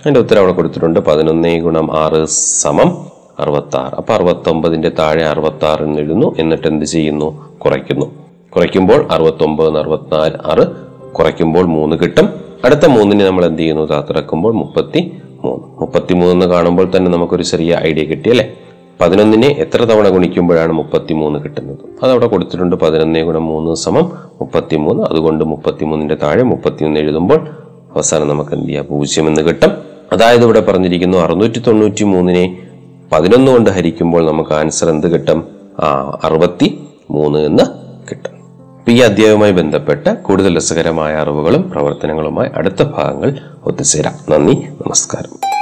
അതിന്റെ 0.01 0.21
ഉത്തരം 0.21 0.39
അവിടെ 0.39 0.53
കൊടുത്തിട്ടുണ്ട്. 0.53 1.01
പതിനൊന്ന് 1.01 1.59
ഗുണം 1.59 1.99
ആറ് 1.99 2.25
സമം 2.61 3.07
അറുപത്തി 3.39 3.77
ആറ് 3.77 3.95
അപ്പൊ 3.95 4.15
അറുപത്തി 4.15 4.51
ഒമ്പതിന്റെ 4.51 4.89
താഴെ 4.89 5.25
അറുപത്തി 5.25 5.65
ആറ് 5.65 5.83
എന്ന് 5.83 5.99
എഴുതുന്നു. 5.99 6.37
എന്നിട്ട് 6.39 6.69
എന്ത് 6.69 6.85
ചെയ്യുന്നു? 6.85 7.59
കുറയ്ക്കുന്നു. 7.59 8.07
കുറയ്ക്കുമ്പോൾ 8.57 9.09
അറുപത്തി 9.11 9.45
ഒമ്പത് 9.45 9.79
അറുപത്തിനാല് 9.79 10.33
ആറ്. 10.47 10.67
കുറയ്ക്കുമ്പോൾ 11.13 11.65
മൂന്ന് 11.65 11.97
കിട്ടും. 11.97 12.29
അടുത്ത 12.65 12.87
മൂന്നിന് 12.87 13.23
നമ്മൾ 13.23 13.45
എന്ത് 13.45 13.59
ചെയ്യുന്നു? 13.59 13.85
താത്തിറക്കുമ്പോൾ 13.85 14.53
മുപ്പത്തി 14.53 15.13
മൂന്ന് 15.45 15.81
മുപ്പത്തി 15.81 16.15
മൂന്ന് 16.15 16.47
കാണുമ്പോൾ 16.47 16.91
തന്നെ 16.97 17.11
നമുക്കൊരു 17.11 17.43
ചെറിയ 17.43 17.81
ഐഡിയ 17.87 18.05
കിട്ടി 18.05 18.31
അല്ലേ? 18.31 18.55
പതിനൊന്നിനെ 19.01 19.49
എത്ര 19.49 19.85
തവണ 19.85 20.09
ഗുണിക്കുമ്പോഴാണ് 20.09 20.73
മുപ്പത്തി 20.73 21.13
മൂന്ന് 21.13 21.39
കിട്ടുന്നത്? 21.39 21.79
അതവിടെ 22.03 22.27
കൊടുത്തിട്ടുണ്ട് 22.27 22.77
പതിനൊന്ന് 22.77 23.21
ഗുണം 23.21 23.47
മൂന്ന് 23.47 23.75
സമം 23.75 24.13
മുപ്പത്തി 24.41 24.77
മൂന്ന് 24.77 25.03
അതുകൊണ്ട് 25.03 25.45
മുപ്പത്തി 25.45 25.85
മൂന്നിന്റെ 25.85 26.15
താഴെ 26.15 26.43
മുപ്പത്തി 26.43 26.85
ഒന്ന് 26.85 27.01
എഴുതുമ്പോൾ 27.01 27.49
അവസാനം 27.95 28.29
നമുക്ക് 28.29 28.51
എന്ത് 28.51 28.67
ചെയ്യാം? 28.67 28.87
പൂജ്യം 28.91 29.29
എന്ന് 29.29 29.43
കിട്ടും. 29.43 29.71
അതായത് 30.13 30.45
ഇവിടെ 30.45 30.61
പറഞ്ഞിരിക്കുന്നു 30.61 31.19
അറുന്നൂറ്റി 31.19 31.59
തൊണ്ണൂറ്റി 31.59 32.05
മൂന്നിനെ 32.05 32.59
പതിനൊന്ന് 33.13 33.53
കൊണ്ട് 33.53 33.71
ഹരിക്കുമ്പോൾ 33.71 34.27
നമുക്ക് 34.27 34.51
ആൻസർ 34.51 34.91
എന്ത് 34.91 35.07
കിട്ടും? 35.07 35.45
ആ 35.81 36.19
അറുപത്തി 36.25 36.81
മൂന്ന് 37.11 37.39
എന്ന് 37.39 37.63
കിട്ടും. 38.11 38.43
ഈ 38.89 39.01
അധ്യായവുമായി 39.01 39.53
ബന്ധപ്പെട്ട 39.53 40.09
കൂടുതൽ 40.09 40.57
രസകരമായ 40.57 41.15
അറിവുകളും 41.15 41.71
പ്രവർത്തനങ്ങളുമായി 41.71 42.51
അടുത്ത 42.55 42.83
ഭാഗങ്ങൾ 42.83 43.39
ഒത്തുചേരാം. 43.65 44.15
നന്ദി 44.31 44.55
നമസ്കാരം. 44.55 45.62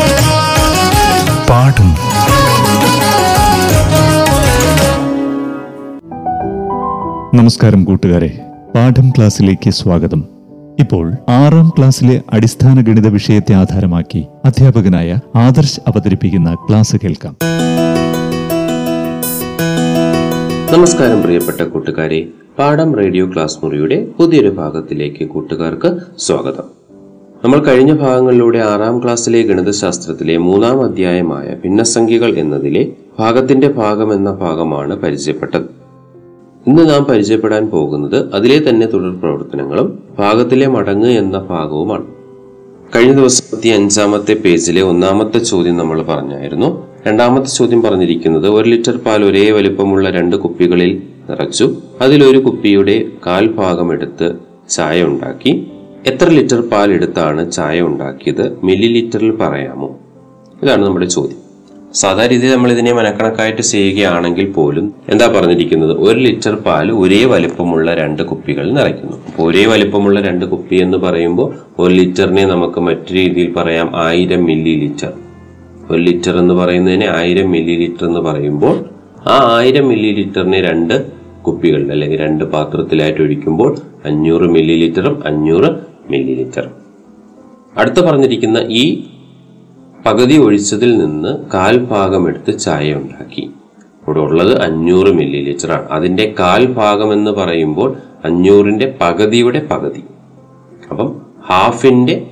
നമസ്കാരം 7.33 7.83
കൂട്ടുകാരെ. 7.83 8.39
പാഠം 8.75 9.09
ക്ലാസ്സിലേക്ക് 9.09 9.69
സ്വാഗതം. 9.69 10.23
ഇപ്പോൾ 10.79 11.11
ആറാം 11.29 11.71
ക്ലാസ്സിലെ 11.77 12.21
അടിസ്ഥാന 12.33 12.81
ഗണിത 12.81 13.07
വിഷയത്തെ 13.07 13.53
ആധാരമാക്കി 13.53 14.25
അധ്യാപകനായ 14.45 15.19
ആദർശ് 15.35 15.79
അവതരിപ്പിക്കുന്ന 15.87 16.55
ക്ലാസ് 16.69 16.95
കേൾക്കാം. 16.95 17.37
നമസ്കാരം 20.71 21.21
പ്രിയപ്പെട്ട 21.21 21.61
കൂട്ടുകാരെ. 21.61 22.27
പാഠം 22.59 22.95
റേഡിയോ 22.95 23.33
ക്ലാസ് 23.33 23.57
മുറിയുടെ 23.63 24.07
പുതിയൊരു 24.17 24.49
ഭാഗത്തിലേക്ക് 24.49 25.25
കൂട്ടുകാർക്ക് 25.25 25.97
സ്വാഗതം. 26.17 26.63
നമ്മൾ 27.43 27.59
കഴിഞ്ഞ 27.59 27.93
ഭാഗങ്ങളിലൂടെ 27.93 28.59
ആറാം 28.59 29.03
ക്ലാസ്സിലെ 29.03 29.41
ഗണിതശാസ്ത്രത്തിലെ 29.41 30.37
മൂന്നാം 30.37 30.83
അധ്യായമായ 30.83 31.55
ഭിന്നസംഖ്യകൾ 31.63 32.37
എന്നതിലെ 32.37 32.87
ഭാഗത്തിന്റെ 33.19 33.67
ഭാഗം 33.67 34.13
എന്ന 34.13 34.31
ഭാഗമാണ് 34.31 34.95
പരിചയപ്പെട്ടത്. 34.95 35.80
ഇന്ന് 36.67 36.89
നാം 36.89 37.03
പരിചയപ്പെടാൻ 37.03 37.67
പോകുന്നത് 37.67 38.33
അതിലെ 38.33 38.69
തന്നെ 38.69 38.87
തുടർ 38.87 39.15
പ്രവർത്തനങ്ങളും 39.15 40.03
ഭാഗത്തിലെ 40.19 40.67
മടങ്ങ് 40.67 41.09
എന്ന 41.09 41.37
ഭാഗവുമാണ്. 41.37 42.05
കഴിഞ്ഞ 42.95 43.13
ദിവസത്തെ 43.13 43.69
അഞ്ചാമത്തെ 43.69 44.33
പേജിലെ 44.33 44.81
ഒന്നാമത്തെ 44.81 45.37
ചോദ്യം 45.37 45.77
നമ്മൾ 45.77 46.01
പറഞ്ഞായിരുന്നു. 46.01 46.87
രണ്ടാമത്തെ 47.07 47.47
ചോദ്യം 47.47 47.81
പറഞ്ഞിരിക്കുന്നത് 47.81 48.49
ഒരു 48.49 48.69
ലിറ്റർ 48.69 48.97
പാൽ 48.97 49.25
ഒരേ 49.25 49.51
വലിപ്പമുള്ള 49.51 50.09
രണ്ട് 50.09 50.35
കുപ്പികളിൽ 50.35 51.03
നിറച്ചു. 51.29 51.75
അതിലൊരു 52.01 52.37
കുപ്പിയുടെ 52.37 53.05
കാൽ 53.25 53.47
ഭാഗം 53.47 53.93
എടുത്ത് 53.93 54.35
ചായ 54.69 55.03
ഉണ്ടാക്കി. 55.03 55.71
എത്ര 56.07 56.29
ലിറ്റർ 56.29 56.61
പാൽ 56.61 56.91
എടുത്താണ് 56.91 57.51
ചായ 57.51 57.81
ഉണ്ടാക്കിയത്? 57.81 58.59
മില്ലി 58.63 58.87
ലിറ്ററിൽ 58.87 59.31
പറയാമോ? 59.31 59.99
ഇതാണ് 60.63 60.85
നമ്മുടെ 60.85 61.05
ചോദ്യം. 61.05 61.40
സാധാരണ 61.93 62.31
രീതിയിൽ 62.31 62.51
നമ്മൾ 62.53 62.71
ഇതിനെ 62.71 62.91
മനക്കണക്കായിട്ട് 62.93 63.63
ചെയ്യുകയാണെങ്കിൽ 63.71 64.45
പോലും 64.57 64.85
എന്താ 65.09 65.25
പറഞ്ഞിരിക്കുന്നത്? 65.27 65.93
ഒരു 66.05 66.19
ലിറ്റർ 66.25 66.55
പാൽ 66.65 66.87
ഒരേ 67.01 67.19
വലിപ്പമുള്ള 67.25 67.93
രണ്ട് 67.93 68.23
കുപ്പികൾ 68.29 68.65
നിറയ്ക്കുന്നു. 68.77 69.17
അപ്പോൾ 69.29 69.43
ഒരേ 69.49 69.63
വലിപ്പമുള്ള 69.65 70.19
രണ്ട് 70.21 70.45
കുപ്പി 70.45 70.75
എന്ന് 70.75 70.97
പറയുമ്പോൾ 70.97 71.47
ഒരു 71.79 71.91
ലിറ്ററിനെ 71.93 72.45
നമുക്ക് 72.45 72.79
മറ്റു 72.79 73.11
രീതിയിൽ 73.13 73.53
പറയാം 73.57 73.89
ആയിരം 74.05 74.43
മില്ലി 74.45 74.75
ലിറ്റർ 74.83 75.11
ഒരു 75.89 76.01
ലിറ്റർ 76.01 76.33
എന്ന് 76.37 76.53
പറയുന്നതിനെ 76.53 77.07
ആയിരം 77.19 77.47
മില്ലി 77.51 77.75
ലിറ്റർ 77.75 78.05
എന്ന് 78.05 78.21
പറയുമ്പോൾ 78.21 78.75
ആ 79.29 79.37
ആയിരം 79.57 79.87
മില്ലി 79.89 80.11
ലിറ്ററിനെ 80.19 80.61
രണ്ട് 80.61 80.95
കുപ്പികളിൽ 81.41 81.91
അല്ലെങ്കിൽ 81.91 82.19
രണ്ട് 82.19 82.43
പാത്രത്തിലായിട്ട് 82.43 83.21
ഒഴിക്കുമ്പോൾ 83.21 83.69
അഞ്ഞൂറ് 84.05 84.47
മില്ലി 84.47 84.75
ലിറ്ററും 84.83 85.15
അഞ്ഞൂറ് 85.25 85.69
മില്ലി 86.11 86.35
ലിറ്ററും 86.35 86.75
അടുത്ത് 87.77 88.01
പറഞ്ഞിരിക്കുന്ന 88.01 88.59
ഈ 88.69 88.83
പകുതി 90.05 90.37
ഒഴിച്ചതിൽ 90.37 90.97
നിന്ന് 90.97 91.37
കാൽ 91.53 91.77
ഭാഗം 91.77 92.27
എടുത്ത് 92.27 92.59
ചായ 92.59 92.93
ഉണ്ടാക്കി 92.93 93.41
ഇവിടെ 93.41 94.19
ഉള്ളത് 94.19 94.61
അഞ്ഞൂറ് 94.61 95.07
മില്ലി 95.07 95.43
ലിറ്ററാണ് 95.43 95.87
അതിന്റെ 95.89 96.35
കാൽ 96.39 96.65
ഭാഗം 96.65 97.13
എന്ന് 97.13 97.31
പറയുമ്പോൾ 97.31 97.97
അഞ്ഞൂറിന്റെ 98.25 98.97
പകുതിയുടെ 99.01 99.67
പകുതി. 99.71 100.03
അപ്പം 100.91 101.21
ഹാഫിന്റെ 101.49 102.27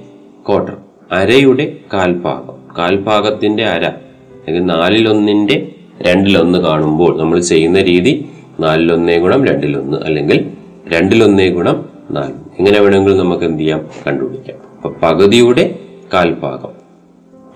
ക്വാർട്ടർ 0.47 0.77
അരയുടെ 1.11 1.77
കാൽഭാഗം. 1.93 2.75
കാൽഭാഗത്തിന്റെ 2.77 3.65
അര 3.65 3.85
അല്ലെങ്കിൽ 3.85 4.65
നാലിലൊന്നിന്റെ 4.65 5.75
രണ്ടിലൊന്ന് 6.01 6.59
കാണുമ്പോൾ 6.59 7.17
നമ്മൾ 7.17 7.39
ചെയ്യുന്ന 7.39 7.81
രീതി 7.81 8.25
നാലിലൊന്നേ 8.59 9.17
ഗുണം 9.17 9.45
രണ്ടിലൊന്ന് 9.45 9.97
അല്ലെങ്കിൽ 9.97 10.51
രണ്ടിലൊന്നേ 10.87 11.49
ഗുണം 11.49 11.85
നാല്. 12.11 12.33
എങ്ങനെ 12.59 12.81
വേണമെങ്കിലും 12.81 13.17
നമുക്ക് 13.17 13.43
എന്ത് 13.43 13.59
ചെയ്യാം? 13.59 13.81
കണ്ടുപിടിക്കാം. 14.07 14.57
അപ്പൊ 14.75 14.89
പകുതിയുടെ 15.03 15.79
കാൽഭാഗം. 16.13 16.78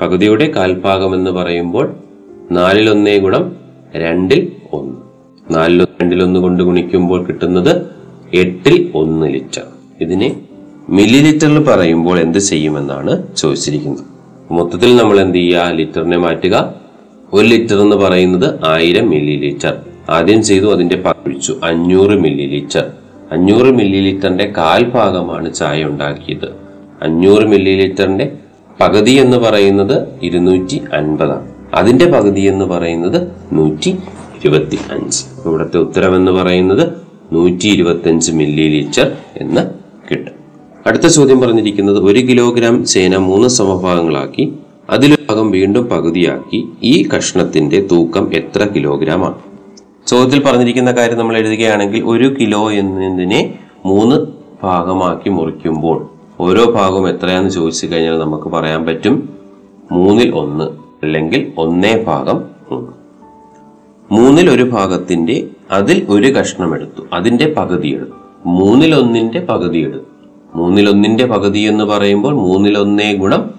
പകുതിയുടെ 0.04 0.52
കാൽഭാഗം 0.52 1.16
എന്ന് 1.16 1.32
പറയുമ്പോൾ 1.32 1.96
നാലിലൊന്നേ 2.52 3.18
ഗുണം 3.18 3.56
രണ്ടിൽ 3.96 4.52
ഒന്ന്. 4.74 4.94
നാലിൽ 5.56 5.88
രണ്ടിലൊന്ന് 6.02 6.40
കൊണ്ട് 6.40 6.64
ഗുണിക്കുമ്പോൾ 6.64 7.26
കിട്ടുന്നത് 7.26 7.86
എട്ടിൽ 8.34 8.92
ഒന്ന് 8.96 9.34
ലിറ്റർ. 9.34 9.62
ഇതിനെ 10.02 10.42
മില്ലി 10.90 11.20
ലിറ്ററിൽ 11.20 11.64
പറയുമ്പോൾ 11.64 12.20
എന്ത് 12.20 12.38
ചെയ്യുമെന്നാണ് 12.38 13.28
ചോദിച്ചിരിക്കുന്നത്. 13.38 14.06
മൊത്തത്തിൽ 14.52 14.96
നമ്മൾ 14.96 15.20
എന്ത് 15.20 15.38
ചെയ്യുക? 15.38 15.72
ലിറ്ററിനെ 15.72 16.18
മാറ്റുക. 16.18 16.74
ഒരു 17.34 17.48
ലിറ്റർ 17.48 17.82
എന്ന് 17.82 17.96
പറയുന്നത് 17.96 18.66
ആയിരം 18.66 19.10
മില്ലി 19.10 19.36
ലിറ്റർ 19.38 19.78
ആദ്യം 20.10 20.44
ചെയ്തു 20.44 20.74
അതിന്റെ 20.74 20.96
പകുഴിച്ചു 20.96 21.60
അഞ്ഞൂറ് 21.64 22.20
മില്ലി 22.20 22.46
ലിറ്റർ 22.46 22.92
അഞ്ഞൂറ് 23.32 23.72
മില്ലി 23.74 24.12
ലിറ്ററിന്റെ 24.12 24.54
കാൽഭാഗമാണ് 24.58 25.54
ചായ 25.54 25.84
ഉണ്ടാക്കിയത്. 25.84 26.52
അഞ്ഞൂറ് 27.02 27.44
മില്ലി 27.44 27.76
ലിറ്ററിന്റെ 27.76 28.32
പകുതി 28.80 29.12
എന്ന് 29.12 29.38
പറയുന്നത് 29.38 29.96
ഇരുന്നൂറ്റി 30.22 30.82
അൻപതാണ് 30.94 31.48
അതിന്റെ 31.74 32.06
പകുതി 32.06 32.42
എന്ന് 32.42 32.66
പറയുന്നത് 32.66 33.20
നൂറ്റി 33.54 33.92
ഇരുപത്തി 34.36 34.78
അഞ്ച് 34.92 35.22
ഇവിടുത്തെ 35.46 35.78
ഉത്തരം 35.78 36.16
എന്ന് 36.16 36.32
പറയുന്നത് 36.32 36.84
നൂറ്റി 37.32 37.68
ഇരുപത്തി 37.68 38.10
അഞ്ച് 38.10 38.32
മില്ലി 38.32 38.68
ലിറ്റർ 38.68 39.08
എന്ന് 39.38 39.62
കിട്ടും. 40.12 40.34
അടുത്ത 40.86 41.08
ചോദ്യം 41.08 41.42
പറഞ്ഞിരിക്കുന്നത് 41.42 42.00
ഒരു 42.02 42.20
കിലോഗ്രാം 42.20 42.86
ചേന 42.86 43.18
മൂന്ന് 43.18 43.48
സമഭാഗങ്ങളാക്കി 43.50 44.46
അതിലൊരു 44.90 45.24
ഭാഗം 45.30 45.52
വീണ്ടും 45.52 45.90
പകുതിയാക്കി 45.90 46.60
ഈ 46.84 47.10
കഷ്ണത്തിന്റെ 47.14 47.88
തൂക്കം 47.92 48.34
എത്ര 48.34 48.68
കിലോഗ്രാം 48.76 49.26
ആണ് 49.26 49.40
ചോദ്യത്തിൽ 50.08 50.40
പറഞ്ഞിരിക്കുന്ന 50.44 50.92
കാര്യം 50.92 51.18
നമ്മൾ 51.18 51.38
എഴുതുകയാണെങ്കിൽ 51.38 52.04
ഒരു 52.04 52.36
കിലോ 52.40 52.72
എന്നതിനെ 52.72 53.42
മൂന്ന് 53.86 54.18
ഭാഗമാക്കി 54.64 55.30
മുറിക്കുമ്പോൾ 55.30 55.98
ഓരോ 56.44 56.72
ഭാഗവും 56.72 57.10
എത്രയാന്ന് 57.10 57.50
ചോദിച്ചു 57.50 57.88
കഴിഞ്ഞാൽ 57.88 58.20
നമുക്ക് 58.20 58.44
പറയാൻ 58.44 58.86
പറ്റും 58.86 59.30
മൂന്നിൽ 59.92 60.36
ഒന്ന് 60.36 60.64
അല്ലെങ്കിൽ 61.04 61.54
ഒന്നേ 61.58 62.04
ഭാഗം 62.04 62.44
മൂന്ന്. 62.72 62.92
മൂന്നിൽ 64.12 64.50
ഒരു 64.50 64.64
ഭാഗത്തിന്റെ 64.64 65.50
അതിൽ 65.72 66.06
ഒരു 66.10 66.28
കഷ്ണം 66.28 66.76
എടുത്തു. 66.76 67.04
അതിന്റെ 67.14 67.54
പകുതി 67.58 67.88
എടുത്തു. 67.88 68.12
മൂന്നിൽ 68.46 68.96
ഒന്നിന്റെ 68.96 69.40
പകുതി 69.40 69.78
എടുത്തു. 69.78 70.06
മൂന്നിൽ 70.56 70.90
ഒന്നിന്റെ 70.90 71.26
പകുതി 71.26 71.60
എന്ന് 71.60 71.84
പറയുമ്പോൾ 71.84 72.34
മൂന്നിൽ 72.34 72.78
ഒന്നേ 72.78 73.16
ഗുണം 73.16 73.50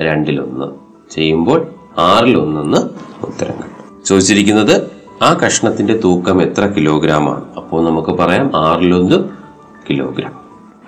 രണ്ടിലൊന്ന് 0.00 0.66
ചെയ്യുമ്പോൾ 1.10 1.66
ആറിൽ 1.98 2.36
ഒന്നെന്ന് 2.36 2.78
ഉത്തരം 3.26 3.54
കിട്ടും. 3.58 4.04
ചോദിച്ചിരിക്കുന്നത് 4.04 4.90
ആ 5.22 5.34
കഷ്ണത്തിന്റെ 5.34 6.00
തൂക്കം 6.04 6.42
എത്ര 6.42 6.66
കിലോഗ്രാം 6.66 7.28
ആണ് 7.28 7.54
അപ്പോൾ 7.56 7.84
നമുക്ക് 7.84 8.10
പറയാം 8.10 8.50
ആറിലൊന്ന് 8.56 9.28
കിലോഗ്രാം. 9.90 10.39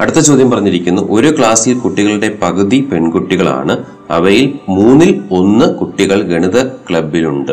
അടുത്ത 0.02 0.16
ചോദ്യം 0.16 0.50
പറഞ്ഞിരിക്കുന്നു 0.50 1.02
ഒരു 1.10 1.38
ക്ലാസ്സിൽ 1.38 1.78
കുട്ടികളുടെ 1.78 2.38
പകുതി 2.42 2.88
പെൺകുട്ടികളാണ് 2.92 3.84
അവയിൽ 4.10 4.58
മൂന്നിൽ 4.68 5.22
ഒന്ന് 5.30 5.66
കുട്ടികൾ 5.74 6.22
ഗണിത 6.22 6.68
ക്ലബിലുണ്ട് 6.68 7.52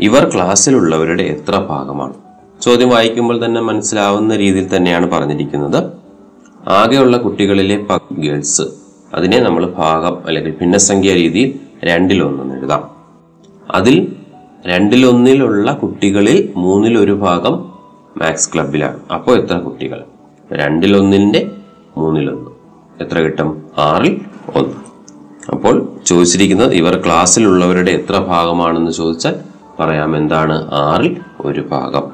ഇവർ 0.00 0.30
ക്ലാസ്സിലുള്ളവരുടെ 0.34 1.22
എത്ര 1.22 1.58
ഭാഗമാണ്? 1.58 2.14
ചോദ്യം 2.62 2.88
വായിക്കുമ്പോൾ 2.88 3.44
തന്നെ 3.44 3.60
മനസ്സിലാവുന്ന 3.60 4.36
രീതിയിൽ 4.36 4.76
തന്നെയാണ് 4.76 5.10
പറഞ്ഞിരിക്കുന്നത്. 5.10 5.80
ആകെയുള്ള 6.68 7.16
കുട്ടികളിലെ 7.16 7.86
ഗേൾസ് 8.12 8.62
അതിനെ 9.14 9.40
നമ്മൾ 9.40 9.66
ഭാഗം 9.78 10.26
അല്ലെങ്കിൽ 10.26 10.54
ഭിന്നസംഖ്യ 10.60 11.12
രീതിയിൽ 11.12 11.50
രണ്ടിലൊന്നെന്ന് 11.84 12.54
എഴുതാം. 12.54 12.90
അതിൽ 13.70 13.96
രണ്ടിലൊന്നിലുള്ള 14.66 15.72
കുട്ടികളിൽ 15.72 16.52
മൂന്നിലൊരു 16.56 17.12
ഭാഗം 17.12 17.54
മാത്സ് 18.16 18.48
ക്ലബിലാണ് 18.54 18.98
അപ്പോൾ 19.14 19.42
എത്ര 19.42 19.58
കുട്ടികൾ? 19.58 20.04
രണ്ടിലൊന്നിന്റെ 20.52 21.50
മൂന്നിലൊന്ന്. 21.96 22.50
എത്ര 23.02 23.18
കിട്ടും? 23.18 23.64
ആറിൽ 23.78 24.20
ഒന്ന്. 24.56 24.74
അപ്പോൾ 25.52 25.88
ചോദിച്ചിരിക്കുന്നത് 26.06 26.72
ഇവർ 26.72 27.02
ക്ലാസ്സിലുള്ളവരുടെ 27.04 27.90
എത്ര 27.90 28.18
ഭാഗമാണെന്ന് 28.18 28.90
ചോദിച്ചാൽ 28.90 29.34
പറയാം 29.80 30.16
എന്താണ് 30.16 30.68
ആറിൽ 30.72 31.16
ഒരു 31.40 31.60
ഭാഗം. 31.60 32.12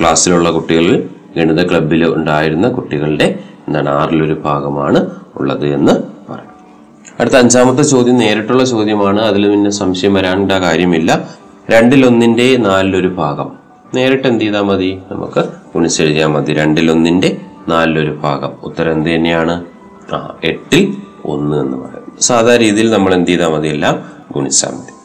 ക്ലാസ്സിലുള്ള 0.00 0.50
കുട്ടികളിൽ 0.50 1.08
ഗണിത 1.36 1.70
ക്ലബിൽ 1.70 2.14
ഉണ്ടായിരുന്ന 2.14 2.68
കുട്ടികളുടെ 2.68 3.38
എന്താണ് 3.68 3.88
ആറിലൊരു 3.88 4.34
ഭാഗമാണ് 4.34 5.10
ഉള്ളത് 5.36 5.66
എന്ന് 5.66 5.92
പറയാം. 6.32 6.56
അടുത്ത 7.20 7.34
അഞ്ചാമത്തെ 7.34 7.82
ചോദ്യം 7.82 8.18
നേരിട്ടുള്ള 8.18 8.64
ചോദ്യമാണ്. 8.64 9.22
അതിൽ 9.22 9.50
പിന്നെ 9.50 9.70
സംശയം 9.70 10.14
വരാണ്ട 10.14 10.52
കാര്യമില്ല. 10.52 11.28
രണ്ടിലൊന്നിന്റെ 11.70 12.56
നാലിലൊരു 12.56 13.08
ഭാഗം. 13.08 13.52
നേരിട്ട് 13.94 14.28
എന്ത് 14.28 14.44
ചെയ്താൽ 14.44 14.62
മതി? 14.62 14.98
നമുക്ക് 15.10 15.44
ഗുണിച്ചെഴുതിയാൽ 15.74 16.26
മതി. 16.26 16.54
രണ്ടിലൊന്നിന്റെ 16.54 17.40
നാലിലൊരു 17.68 18.10
ഭാഗം. 18.10 18.50
ഉത്തരം 18.64 18.92
എന്ത് 18.92 19.10
തന്നെയാണ്? 19.10 19.64
ആ 20.12 20.38
എട്ടിൽ 20.44 20.96
ഒന്ന് 21.24 21.56
എന്ന് 21.56 21.76
പറയുന്നത് 21.76 22.20
സാധാരണ 22.20 22.60
രീതിയിൽ 22.60 22.90
നമ്മൾ 22.90 23.14
എന്ത് 23.14 23.30
ചെയ്താൽ 23.30 23.48
മതി? 23.48 23.68
എല്ലാം 23.68 24.02
ഗുണിച്ചാൽ 24.32 24.70
മതി. 24.70 24.96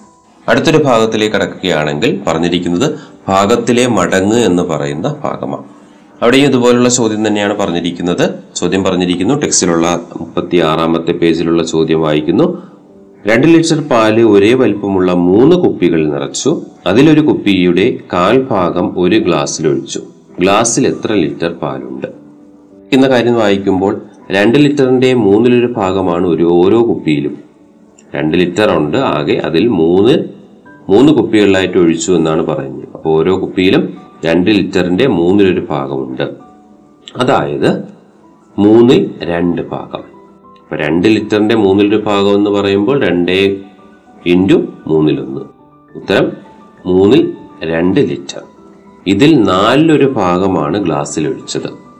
അടുത്തൊരു 0.49 0.77
ഭാഗത്തിലേക്ക് 0.77 1.35
കടക്കുകയാണെങ്കിൽ 1.35 2.21
പറഞ്ഞിരിക്കുന്നത് 2.27 2.99
ഭാഗത്തിലെ 3.27 3.87
മടങ്ങ് 3.87 4.37
എന്ന് 4.37 4.63
പറയുന്ന 4.63 5.15
ഭാഗമാണ്. 5.23 5.63
അവിടെയും 6.21 6.45
ഇതുപോലുള്ള 6.45 6.89
ചോദ്യം 6.89 7.27
തന്നെയാണ് 7.27 7.57
പറഞ്ഞിരിക്കുന്നത്. 7.57 8.29
ചോദ്യം 8.55 8.83
പറഞ്ഞിരിക്കുന്നു. 8.83 9.33
ടെക്സ്റ്റിലുള്ള 9.33 9.99
മുപ്പത്തി 10.19 10.57
ആറാമത്തെ 10.57 11.11
പേജിലുള്ള 11.11 11.63
ചോദ്യം 11.63 12.01
വായിക്കുന്നു. 12.01 12.61
രണ്ട് 13.27 13.47
ലിറ്റർ 13.47 13.87
പാൽ 13.87 14.21
ഒരേ 14.21 14.53
വലിപ്പമുള്ള 14.53 15.13
മൂന്ന് 15.13 15.55
കുപ്പികൾ 15.55 16.09
നിറച്ചു. 16.09 16.61
അതിലൊരു 16.87 17.21
കുപ്പിയുടെ 17.21 17.99
കാൽ 18.13 18.41
ഭാഗം 18.41 18.99
ഒരു 18.99 19.15
ഗ്ലാസ്സിൽ 19.15 19.67
ഒഴിച്ചു. 19.67 20.01
ഗ്ലാസ്സിൽ 20.39 20.87
എത്ര 20.87 21.13
ലിറ്റർ 21.13 21.53
പാലുണ്ട്? 21.53 22.20
എന്ന 22.93 23.09
കാര്യം 23.09 23.35
വായിക്കുമ്പോൾ 23.35 24.01
രണ്ട് 24.31 24.57
ലിറ്ററിന്റെ 24.57 25.13
മൂന്നിലൊരു 25.13 25.65
ഭാഗമാണ് 25.65 26.27
ഒരു 26.27 26.43
ഓരോ 26.43 26.89
കുപ്പിയിലും. 26.89 27.37
രണ്ട് 28.15 28.37
ലിറ്റർ 28.37 28.77
ഉണ്ട് 28.77 28.97
ആകെ 28.97 29.33
അതിൽ 29.33 29.67
മൂന്ന് 29.67 30.17
മൂന്ന് 30.89 31.13
കുപ്പികളിലായിട്ട് 31.13 31.77
ഒഴിച്ചു 31.77 32.11
എന്നാണ് 32.11 32.45
പറയുന്നത്. 32.45 32.87
അപ്പോൾ 32.93 33.19
ഓരോ 33.19 33.41
കുപ്പിയിലും 33.41 33.97
രണ്ട് 34.25 34.51
ലിറ്ററിന്റെ 34.51 35.07
മൂന്നിലൊരു 35.07 35.67
ഭാഗമുണ്ട്. 35.69 36.29
അതായത് 37.17 37.83
മൂന്നിൽ 38.57 39.11
രണ്ട് 39.23 39.69
ഭാഗം. 39.69 40.03
അപ്പൊ 40.61 40.75
രണ്ട് 40.75 41.07
ലിറ്ററിന്റെ 41.07 41.55
മൂന്നിലൊരു 41.55 42.03
ഭാഗം 42.03 42.35
എന്ന് 42.35 42.49
പറയുമ്പോൾ 42.49 43.05
രണ്ടേ 43.05 43.57
ഇന്റു 44.25 44.73
മൂന്നിലൊന്ന്. 44.87 45.41
ഉത്തരം 45.95 46.31
മൂന്നിൽ 46.85 47.33
രണ്ട് 47.63 47.99
ലിറ്റർ. 47.99 48.41
ഇതിൽ 49.07 49.41
നാലിലൊരു 49.41 50.05
ഭാഗമാണ് 50.05 50.85
ഗ്ലാസ്സിൽ 50.85 51.27
ഒഴിച്ചത് 51.27 51.90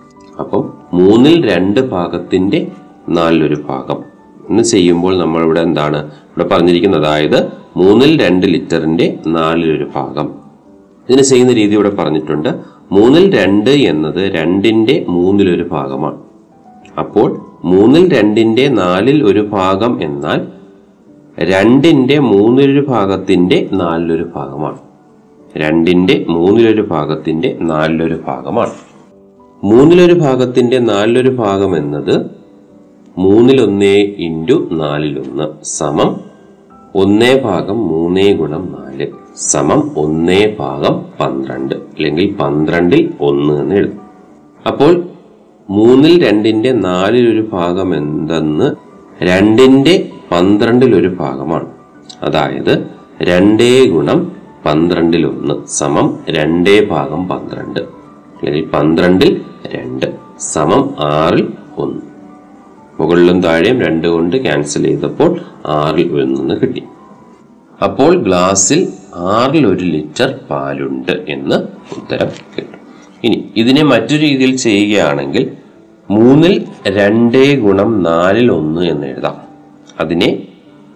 അപ്പം 0.41 0.73
മൂന്നിൽ 0.93 1.53
രണ്ട് 1.53 1.89
ഭാഗത്തിന്റെ 1.89 2.71
നാലിലൊരു 3.09 3.55
ഭാഗം. 3.69 4.03
എന്ന് 4.49 4.63
ചെയ്യുമ്പോൾ 4.63 5.17
നമ്മൾ 5.17 5.41
ഇവിടെ 5.41 5.59
എന്താണ്? 5.59 6.05
ഇവിടെ 6.05 6.43
പറഞ്ഞിരിക്കുന്നത് 6.47 7.05
അതായത് 7.05 7.49
മൂന്നിൽ 7.77 8.25
രണ്ട് 8.25 8.47
ലിറ്ററിന്റെ 8.47 9.19
നാലിലൊരു 9.27 9.87
ഭാഗം. 9.95 10.29
ഇതിന് 11.09 11.23
ചെയ്യുന്ന 11.23 11.53
രീതി 11.53 11.73
ഇവിടെ 11.73 11.89
പറഞ്ഞിട്ടുണ്ട്. 11.89 12.49
മൂന്നിൽ 12.91 13.39
രണ്ട് 13.39 13.69
എന്നത് 13.69 14.31
രണ്ടിന്റെ 14.35 15.05
മൂന്നിലൊരു 15.09 15.63
ഭാഗമാണ്. 15.63 16.17
അപ്പോൾ 16.99 17.45
മൂന്നിൽ 17.63 18.19
രണ്ടിന്റെ 18.19 18.67
നാലിൽ 18.67 19.23
ഒരു 19.23 19.39
ഭാഗം 19.39 20.03
എന്നാൽ 20.03 20.47
രണ്ടിന്റെ 21.39 22.19
മൂന്നിലൊരു 22.19 22.85
ഭാഗത്തിന്റെ 22.87 23.69
നാലിലൊരു 23.73 24.29
ഭാഗമാണ്. 24.35 24.77
രണ്ടിന്റെ 25.57 26.25
മൂന്നിലൊരു 26.29 26.81
ഭാഗത്തിന്റെ 26.81 27.57
നാലിലൊരു 27.61 28.19
ഭാഗമാണ്. 28.27 28.90
മൂന്നിലൊരു 29.63 30.13
ഭാഗത്തിന്റെ 30.13 30.79
നാലിലൊരു 30.79 31.29
ഭാഗം 31.29 31.77
എന്നത് 31.77 32.25
മൂന്നിലൊന്നേ 33.17 33.95
ഇന്റു 34.17 34.67
നാലിലൊന്ന് 34.71 35.43
സമം 35.63 36.21
ഒന്നേ 36.95 37.39
ഭാഗം 37.39 37.87
മൂന്നേ 37.87 38.33
ഗുണം 38.33 38.77
നാല് 38.79 39.07
സമം 39.35 39.91
ഒന്നേ 39.97 40.55
ഭാഗം 40.59 41.05
പന്ത്രണ്ട് 41.19 41.75
അല്ലെങ്കിൽ 41.75 42.35
പന്ത്രണ്ടിൽ 42.35 43.13
ഒന്ന് 43.19 43.53
എന്ന് 43.61 43.75
എഴുതും. 43.75 43.99
അപ്പോൾ 44.67 45.03
മൂന്നിൽ 45.69 46.27
രണ്ടിന്റെ 46.27 46.71
നാലിലൊരു 46.71 47.41
ഭാഗം 47.41 47.95
എന്തെന്ന് 47.95 48.75
രണ്ടിന്റെ 49.23 50.09
പന്ത്രണ്ടിൽ 50.31 50.95
ഒരു 50.95 51.07
ഭാഗമാണ്. 51.07 51.67
അതായത് 52.21 52.87
രണ്ടേ 53.21 53.85
ഗുണം 53.85 54.31
പന്ത്രണ്ടിൽ 54.65 55.25
ഒന്ന് 55.25 55.67
സമം 55.67 56.19
രണ്ടേ 56.29 56.85
ഭാഗം 56.85 57.27
പന്ത്രണ്ട് 57.27 57.79
അല്ലെങ്കിൽ 57.79 58.69
പന്ത്രണ്ടിൽ 58.69 59.41
രണ്ട് 59.75 60.19
സമം 60.39 60.95
ആറിൽ 60.99 61.53
ഒന്ന്. 61.77 62.01
മുകളിലും 62.99 63.41
താഴെയും 63.41 63.81
രണ്ട് 63.81 64.07
കൊണ്ട് 64.07 64.43
ക്യാൻസൽ 64.43 64.83
ചെയ്തപ്പോൾ 64.83 65.41
ആറിൽ 65.65 66.21
ഒന്ന് 66.21 66.55
കിട്ടി. 66.61 66.83
അപ്പോൾ 67.83 68.23
ഗ്ലാസ്സിൽ 68.23 68.87
ആറിൽ 69.15 69.67
ഒരു 69.67 69.83
ലിറ്റർ 69.83 70.39
പാലുണ്ട് 70.49 71.25
എന്ന് 71.27 71.55
ഉത്തരം 71.97 72.31
കിട്ടും. 72.57 72.79
ഇനി 73.23 73.51
ഇതിനെ 73.55 73.83
മറ്റൊരു 73.83 74.21
രീതിയിൽ 74.21 74.55
ചെയ്യുകയാണെങ്കിൽ 74.57 75.51
മൂന്നിൽ 76.09 76.65
രണ്ടേ 76.85 77.55
ഗുണം 77.55 78.03
നാലിൽ 78.03 78.51
ഒന്ന് 78.51 78.81
എന്ന് 78.81 79.07
എഴുതാം. 79.07 79.35
അതിനെ 79.99 80.47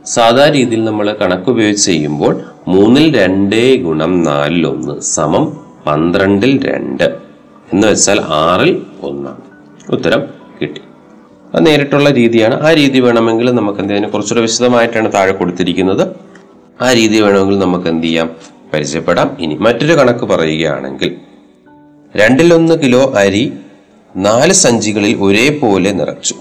സാധാ 0.05 0.50
രീതിയിൽ 0.50 0.84
നമ്മൾ 0.84 1.15
കണക്ക് 1.22 1.50
ഉപയോഗിച്ച് 1.50 1.91
ചെയ്യുമ്പോൾ 1.91 2.43
മൂന്നിൽ 2.67 3.17
രണ്ടേ 3.17 3.75
ഗുണം 3.75 4.24
നാലിൽ 4.24 4.67
ഒന്ന് 4.67 5.01
സമം 5.01 5.57
പന്ത്രണ്ടിൽ 5.88 6.65
രണ്ട് 6.65 7.25
എന്ന് 7.75 7.88
വെച്ചാൽ 7.88 8.22
ആറിൽ 8.22 8.86
ഒന്നാണ്. 9.01 9.41
ഉത്തരം 9.91 10.24
കിട്ടി. 10.62 10.82
അത് 11.55 11.65
നേരിട്ടുള്ള 11.65 12.10
രീതിയാണ്. 12.10 12.63
ആ 12.63 12.74
രീതി 12.74 13.00
വേണമെങ്കിൽ 13.00 13.51
നമുക്ക് 13.51 13.79
എന്ത് 13.79 13.94
ചെയ്യാം? 13.94 14.12
കുറച്ചുകൂടെ 14.12 14.41
വിശദമായിട്ടാണ് 14.41 15.13
താഴെ 15.13 15.32
കൊടുത്തിരിക്കുന്നത്. 15.32 16.15
ആ 16.82 16.94
രീതി 16.94 17.22
വേണമെങ്കിൽ 17.22 17.60
നമുക്ക് 17.60 17.88
എന്ത് 17.88 18.08
ചെയ്യാം? 18.08 18.29
പരിചയപ്പെടാം. 18.74 19.38
ഇനി 19.39 19.55
മറ്റൊരു 19.55 19.94
കണക്ക് 19.94 20.25
പറയുകയാണെങ്കിൽ 20.25 21.15
രണ്ടിലൊന്ന് 22.15 22.79
കിലോ 22.79 23.13
അരി 23.13 23.53
നാല് 24.17 24.53
സഞ്ചികളിൽ 24.53 25.17
ഒരേപോലെ 25.17 25.91
നിറച്ചു. 25.91 26.36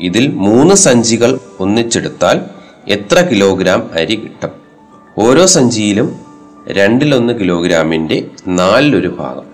ഇതിൽ 0.00 0.28
മൂന്ന് 0.28 0.74
സഞ്ചികൾ 0.74 1.38
ഒന്നിച്ചെടുത്താൽ 1.60 2.40
എത്ര 2.88 3.20
കിലോഗ്രാം 3.20 3.90
അരി 3.92 4.14
കിട്ടും? 4.14 4.50
ഓരോ 5.18 5.46
സഞ്ചിയിലും 5.46 6.16
രണ്ടിലൊന്ന് 6.68 7.40
കിലോഗ്രാമിന്റെ 7.40 8.24
നാലിലൊരു 8.48 9.08
ഭാഗം. 9.08 9.51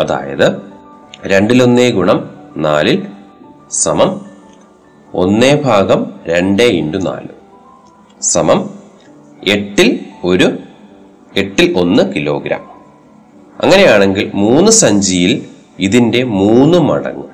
അതായത് 0.00 0.62
രണ്ടിലൊന്നേ 1.26 1.90
ഗുണം 1.90 2.30
നാലിൽ 2.56 3.06
സമം 3.70 4.20
ഒന്നേ 5.14 5.62
ഭാഗം 5.64 6.12
രണ്ട് 6.28 6.62
ഇന്റു 6.62 6.98
നാല്. 6.98 7.28
സമം 8.22 8.70
എട്ടിൽ 9.46 10.00
ഒരു 10.24 10.58
എട്ടിൽ 11.36 11.78
ഒന്ന് 11.78 12.14
കിലോഗ്രാം. 12.14 12.60
അങ്ങനെയാണെങ്കിൽ 13.62 14.30
മൂന്ന് 14.34 14.72
സഞ്ചിയിൽ 14.72 15.46
ഇതിന്റെ 15.78 16.22
മൂന്ന് 16.22 16.78
മടങ്ങ്. 16.78 17.24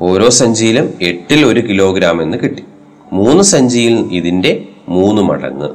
ഓരോ 0.00 0.28
സഞ്ചിയിലും 0.28 0.94
എട്ടിൽ 1.02 1.46
ഒരു 1.46 1.60
കിലോഗ്രാം 1.60 2.22
എന്ന് 2.22 2.38
കിട്ടി. 2.38 2.64
മൂന്ന് 3.12 3.42
സഞ്ചിയിൽ 3.42 4.08
ഇതിന്റെ 4.12 4.68
മൂന്ന് 4.88 5.22
മടങ്ങ്. 5.22 5.68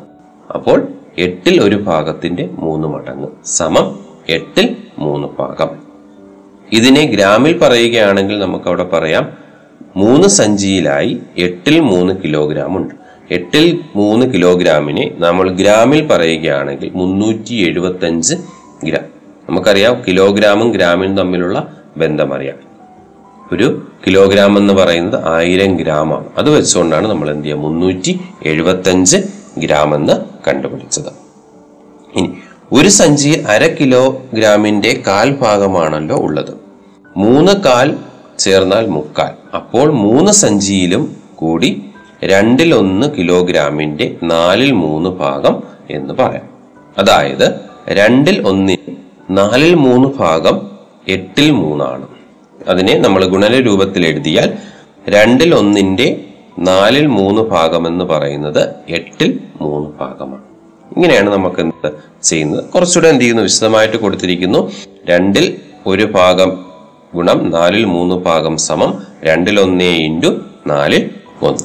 അപ്പോൾ 0.55 0.87
എട്ടിൽ 1.17 1.61
ഒരു 1.61 1.75
ഭാഗത്തിന്റെ 1.75 2.49
മൂന്ന് 2.51 2.87
മടങ്ങ്. 2.87 3.27
സമം 3.45 4.04
എട്ടിൽ 4.29 4.77
മൂന്ന് 4.97 5.27
ഭാഗം. 5.39 5.69
ഇതിനെ 6.71 7.05
ഗ്രാമിൽ 7.05 7.57
പറയുകയാണെങ്കിൽ 7.57 8.39
നമുക്ക് 8.39 8.65
അവിടെ 8.65 8.83
പറയാം 8.83 9.29
മൂന്ന് 9.95 10.27
സഞ്ചിയിലായി 10.27 11.19
എട്ടിൽ 11.37 11.79
മൂന്ന് 11.79 12.13
കിലോഗ്രാം 12.23 12.77
ഉണ്ട്. 12.77 12.95
എട്ടിൽ 13.31 13.79
മൂന്ന് 13.95 14.33
കിലോഗ്രാമിനെ 14.33 15.11
നമ്മൾ 15.17 15.49
ഗ്രാമിൽ 15.49 16.07
പറയുകയാണെങ്കിൽ 16.07 16.91
മുന്നൂറ്റി 16.95 17.53
എഴുപത്തഞ്ച് 17.53 18.35
ഗ്രാം. 18.83 19.05
നമുക്കറിയാം 19.49 20.03
കിലോഗ്രാമും 20.07 20.71
ഗ്രാമിനും 20.71 21.17
തമ്മിലുള്ള 21.17 21.73
ബന്ധം 21.97 22.33
അറിയാം. 22.33 22.55
ഒരു 23.53 23.87
കിലോഗ്രാം 24.07 24.57
എന്ന് 24.57 24.73
പറയുന്നത് 24.73 25.27
ആയിരം 25.27 25.91
ആണ്. 26.13 26.25
അത് 26.37 26.49
വെച്ചുകൊണ്ടാണ് 26.49 27.07
നമ്മൾ 27.07 27.31
എന്ത് 27.31 27.45
ചെയ്യുക? 27.45 27.59
മുന്നൂറ്റി 27.59 28.19
എഴുപത്തഞ്ച് 28.45 29.17
ഗ്രാം 29.57 29.95
എന്ന് 29.95 30.13
കണ്ടുപിടിച്ചത്. 30.47 31.11
ഇനി 32.15 32.33
ഒരു 32.75 32.87
സഞ്ചി 32.87 33.29
അര 33.29 33.67
കിലോഗ്രാമിന്റെ 33.67 35.03
കാൽ 35.07 35.31
ഭാഗമാണല്ലോ 35.31 36.17
ഉള്ളത്. 36.17 36.53
മൂന്ന് 37.17 37.51
കാൽ 37.51 37.97
ചേർന്നാൽ 38.39 38.87
മുക്കാൽ. 38.87 39.55
അപ്പോൾ 39.55 39.91
മൂന്ന് 39.91 40.31
സഞ്ചിയിലും 40.31 41.17
കൂടി 41.35 41.83
രണ്ടിൽ 42.23 42.75
ഒന്ന് 42.75 43.07
കിലോഗ്രാമിന്റെ 43.17 44.17
നാലിൽ 44.23 44.71
മൂന്ന് 44.71 45.09
ഭാഗം 45.09 45.63
എന്ന് 45.89 46.13
പറയാം. 46.13 46.49
അതായത് 46.97 47.59
രണ്ടിൽ 47.89 48.47
ഒന്നിന് 48.47 48.95
നാലിൽ 49.29 49.73
മൂന്ന് 49.73 50.09
ഭാഗം 50.17 50.71
എട്ടിൽ 51.07 51.51
മൂന്നാണ്. 51.51 52.07
അതിനെ 52.67 52.99
നമ്മൾ 52.99 53.25
ഗുണന 53.25 53.55
രൂപത്തിൽ 53.59 54.05
എഴുതിയാൽ 54.07 54.53
രണ്ടിൽ 55.09 55.55
ഒന്നിന്റെ 55.55 56.25
നാലിൽ 56.59 57.07
മൂന്ന് 57.07 57.41
ഭാഗം 57.41 57.87
എന്ന് 57.87 58.05
പറയുന്നത് 58.05 58.75
എട്ടിൽ 58.89 59.39
മൂന്ന് 59.61 59.89
ഭാഗമാണ്. 59.99 60.54
ഇങ്ങനെയാണ് 60.97 61.29
നമുക്ക് 61.29 61.59
എന്ത് 61.59 61.91
ചെയ്യുന്നത്? 62.23 62.63
കുറച്ചുകൂടെ 62.63 63.09
എന്ത് 63.09 63.21
ചെയ്യുന്നു? 63.21 63.43
വിശദമായിട്ട് 63.43 63.97
കൊടുത്തിരിക്കുന്നു. 63.97 64.71
രണ്ടിൽ 65.09 65.57
ഒരു 65.85 66.03
ഭാഗം 66.03 66.65
ഗുണം 67.15 67.51
നാലിൽ 67.51 67.85
മൂന്ന് 67.85 68.15
ഭാഗം 68.15 68.57
സമം 68.57 69.03
രണ്ടിൽ 69.23 69.59
ഒന്നേ 69.59 69.97
ഇന്റു 69.97 70.27
നാലിൽ 70.67 71.09
ഒന്ന്. 71.41 71.63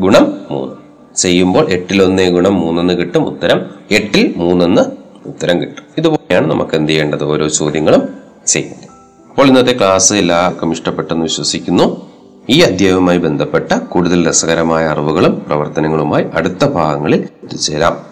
ഗുണം 0.00 0.40
മൂന്ന്. 0.50 0.74
ചെയ്യുമ്പോൾ 1.16 1.70
എട്ടിൽ 1.70 2.02
ഒന്നേ 2.02 2.28
ഗുണം 2.28 2.60
മൂന്നെന്ന് 2.60 2.94
കിട്ടും 2.94 3.26
ഉത്തരം. 3.26 3.66
എട്ടിൽ 3.90 4.34
മൂന്നെന്ന് 4.36 4.82
ഉത്തരം 5.26 5.60
കിട്ടും. 5.60 5.84
ഇതുപോലെയാണ് 5.98 6.50
നമുക്ക് 6.50 6.76
എന്ത് 6.76 6.92
ചെയ്യേണ്ടത്? 6.92 7.24
ഓരോ 7.24 7.48
ചോദ്യങ്ങളും 7.48 8.08
ചെയ്യേണ്ടത്. 8.46 8.92
അപ്പോൾ 9.28 9.46
ഇന്നത്തെ 9.46 9.72
ക്ലാസ് 9.72 10.14
എല്ലാവർക്കും 10.14 10.72
ഇഷ്ടപ്പെട്ടെന്ന് 10.72 11.22
വിശ്വസിക്കുന്നു. 11.22 12.12
ഈ 12.50 12.60
അധ്യായവുമായി 12.60 13.18
ബന്ധപ്പെട്ട 13.18 13.72
കൂടുതൽ 13.72 14.28
രസകരമായ 14.28 14.86
അറിവുകളും 14.86 15.42
പ്രവർത്തനങ്ങളുമായി 15.46 16.24
അടുത്ത 16.34 16.64
ഭാഗങ്ങളിൽ 16.64 17.28
എത്തിച്ചേരാം. 17.42 18.11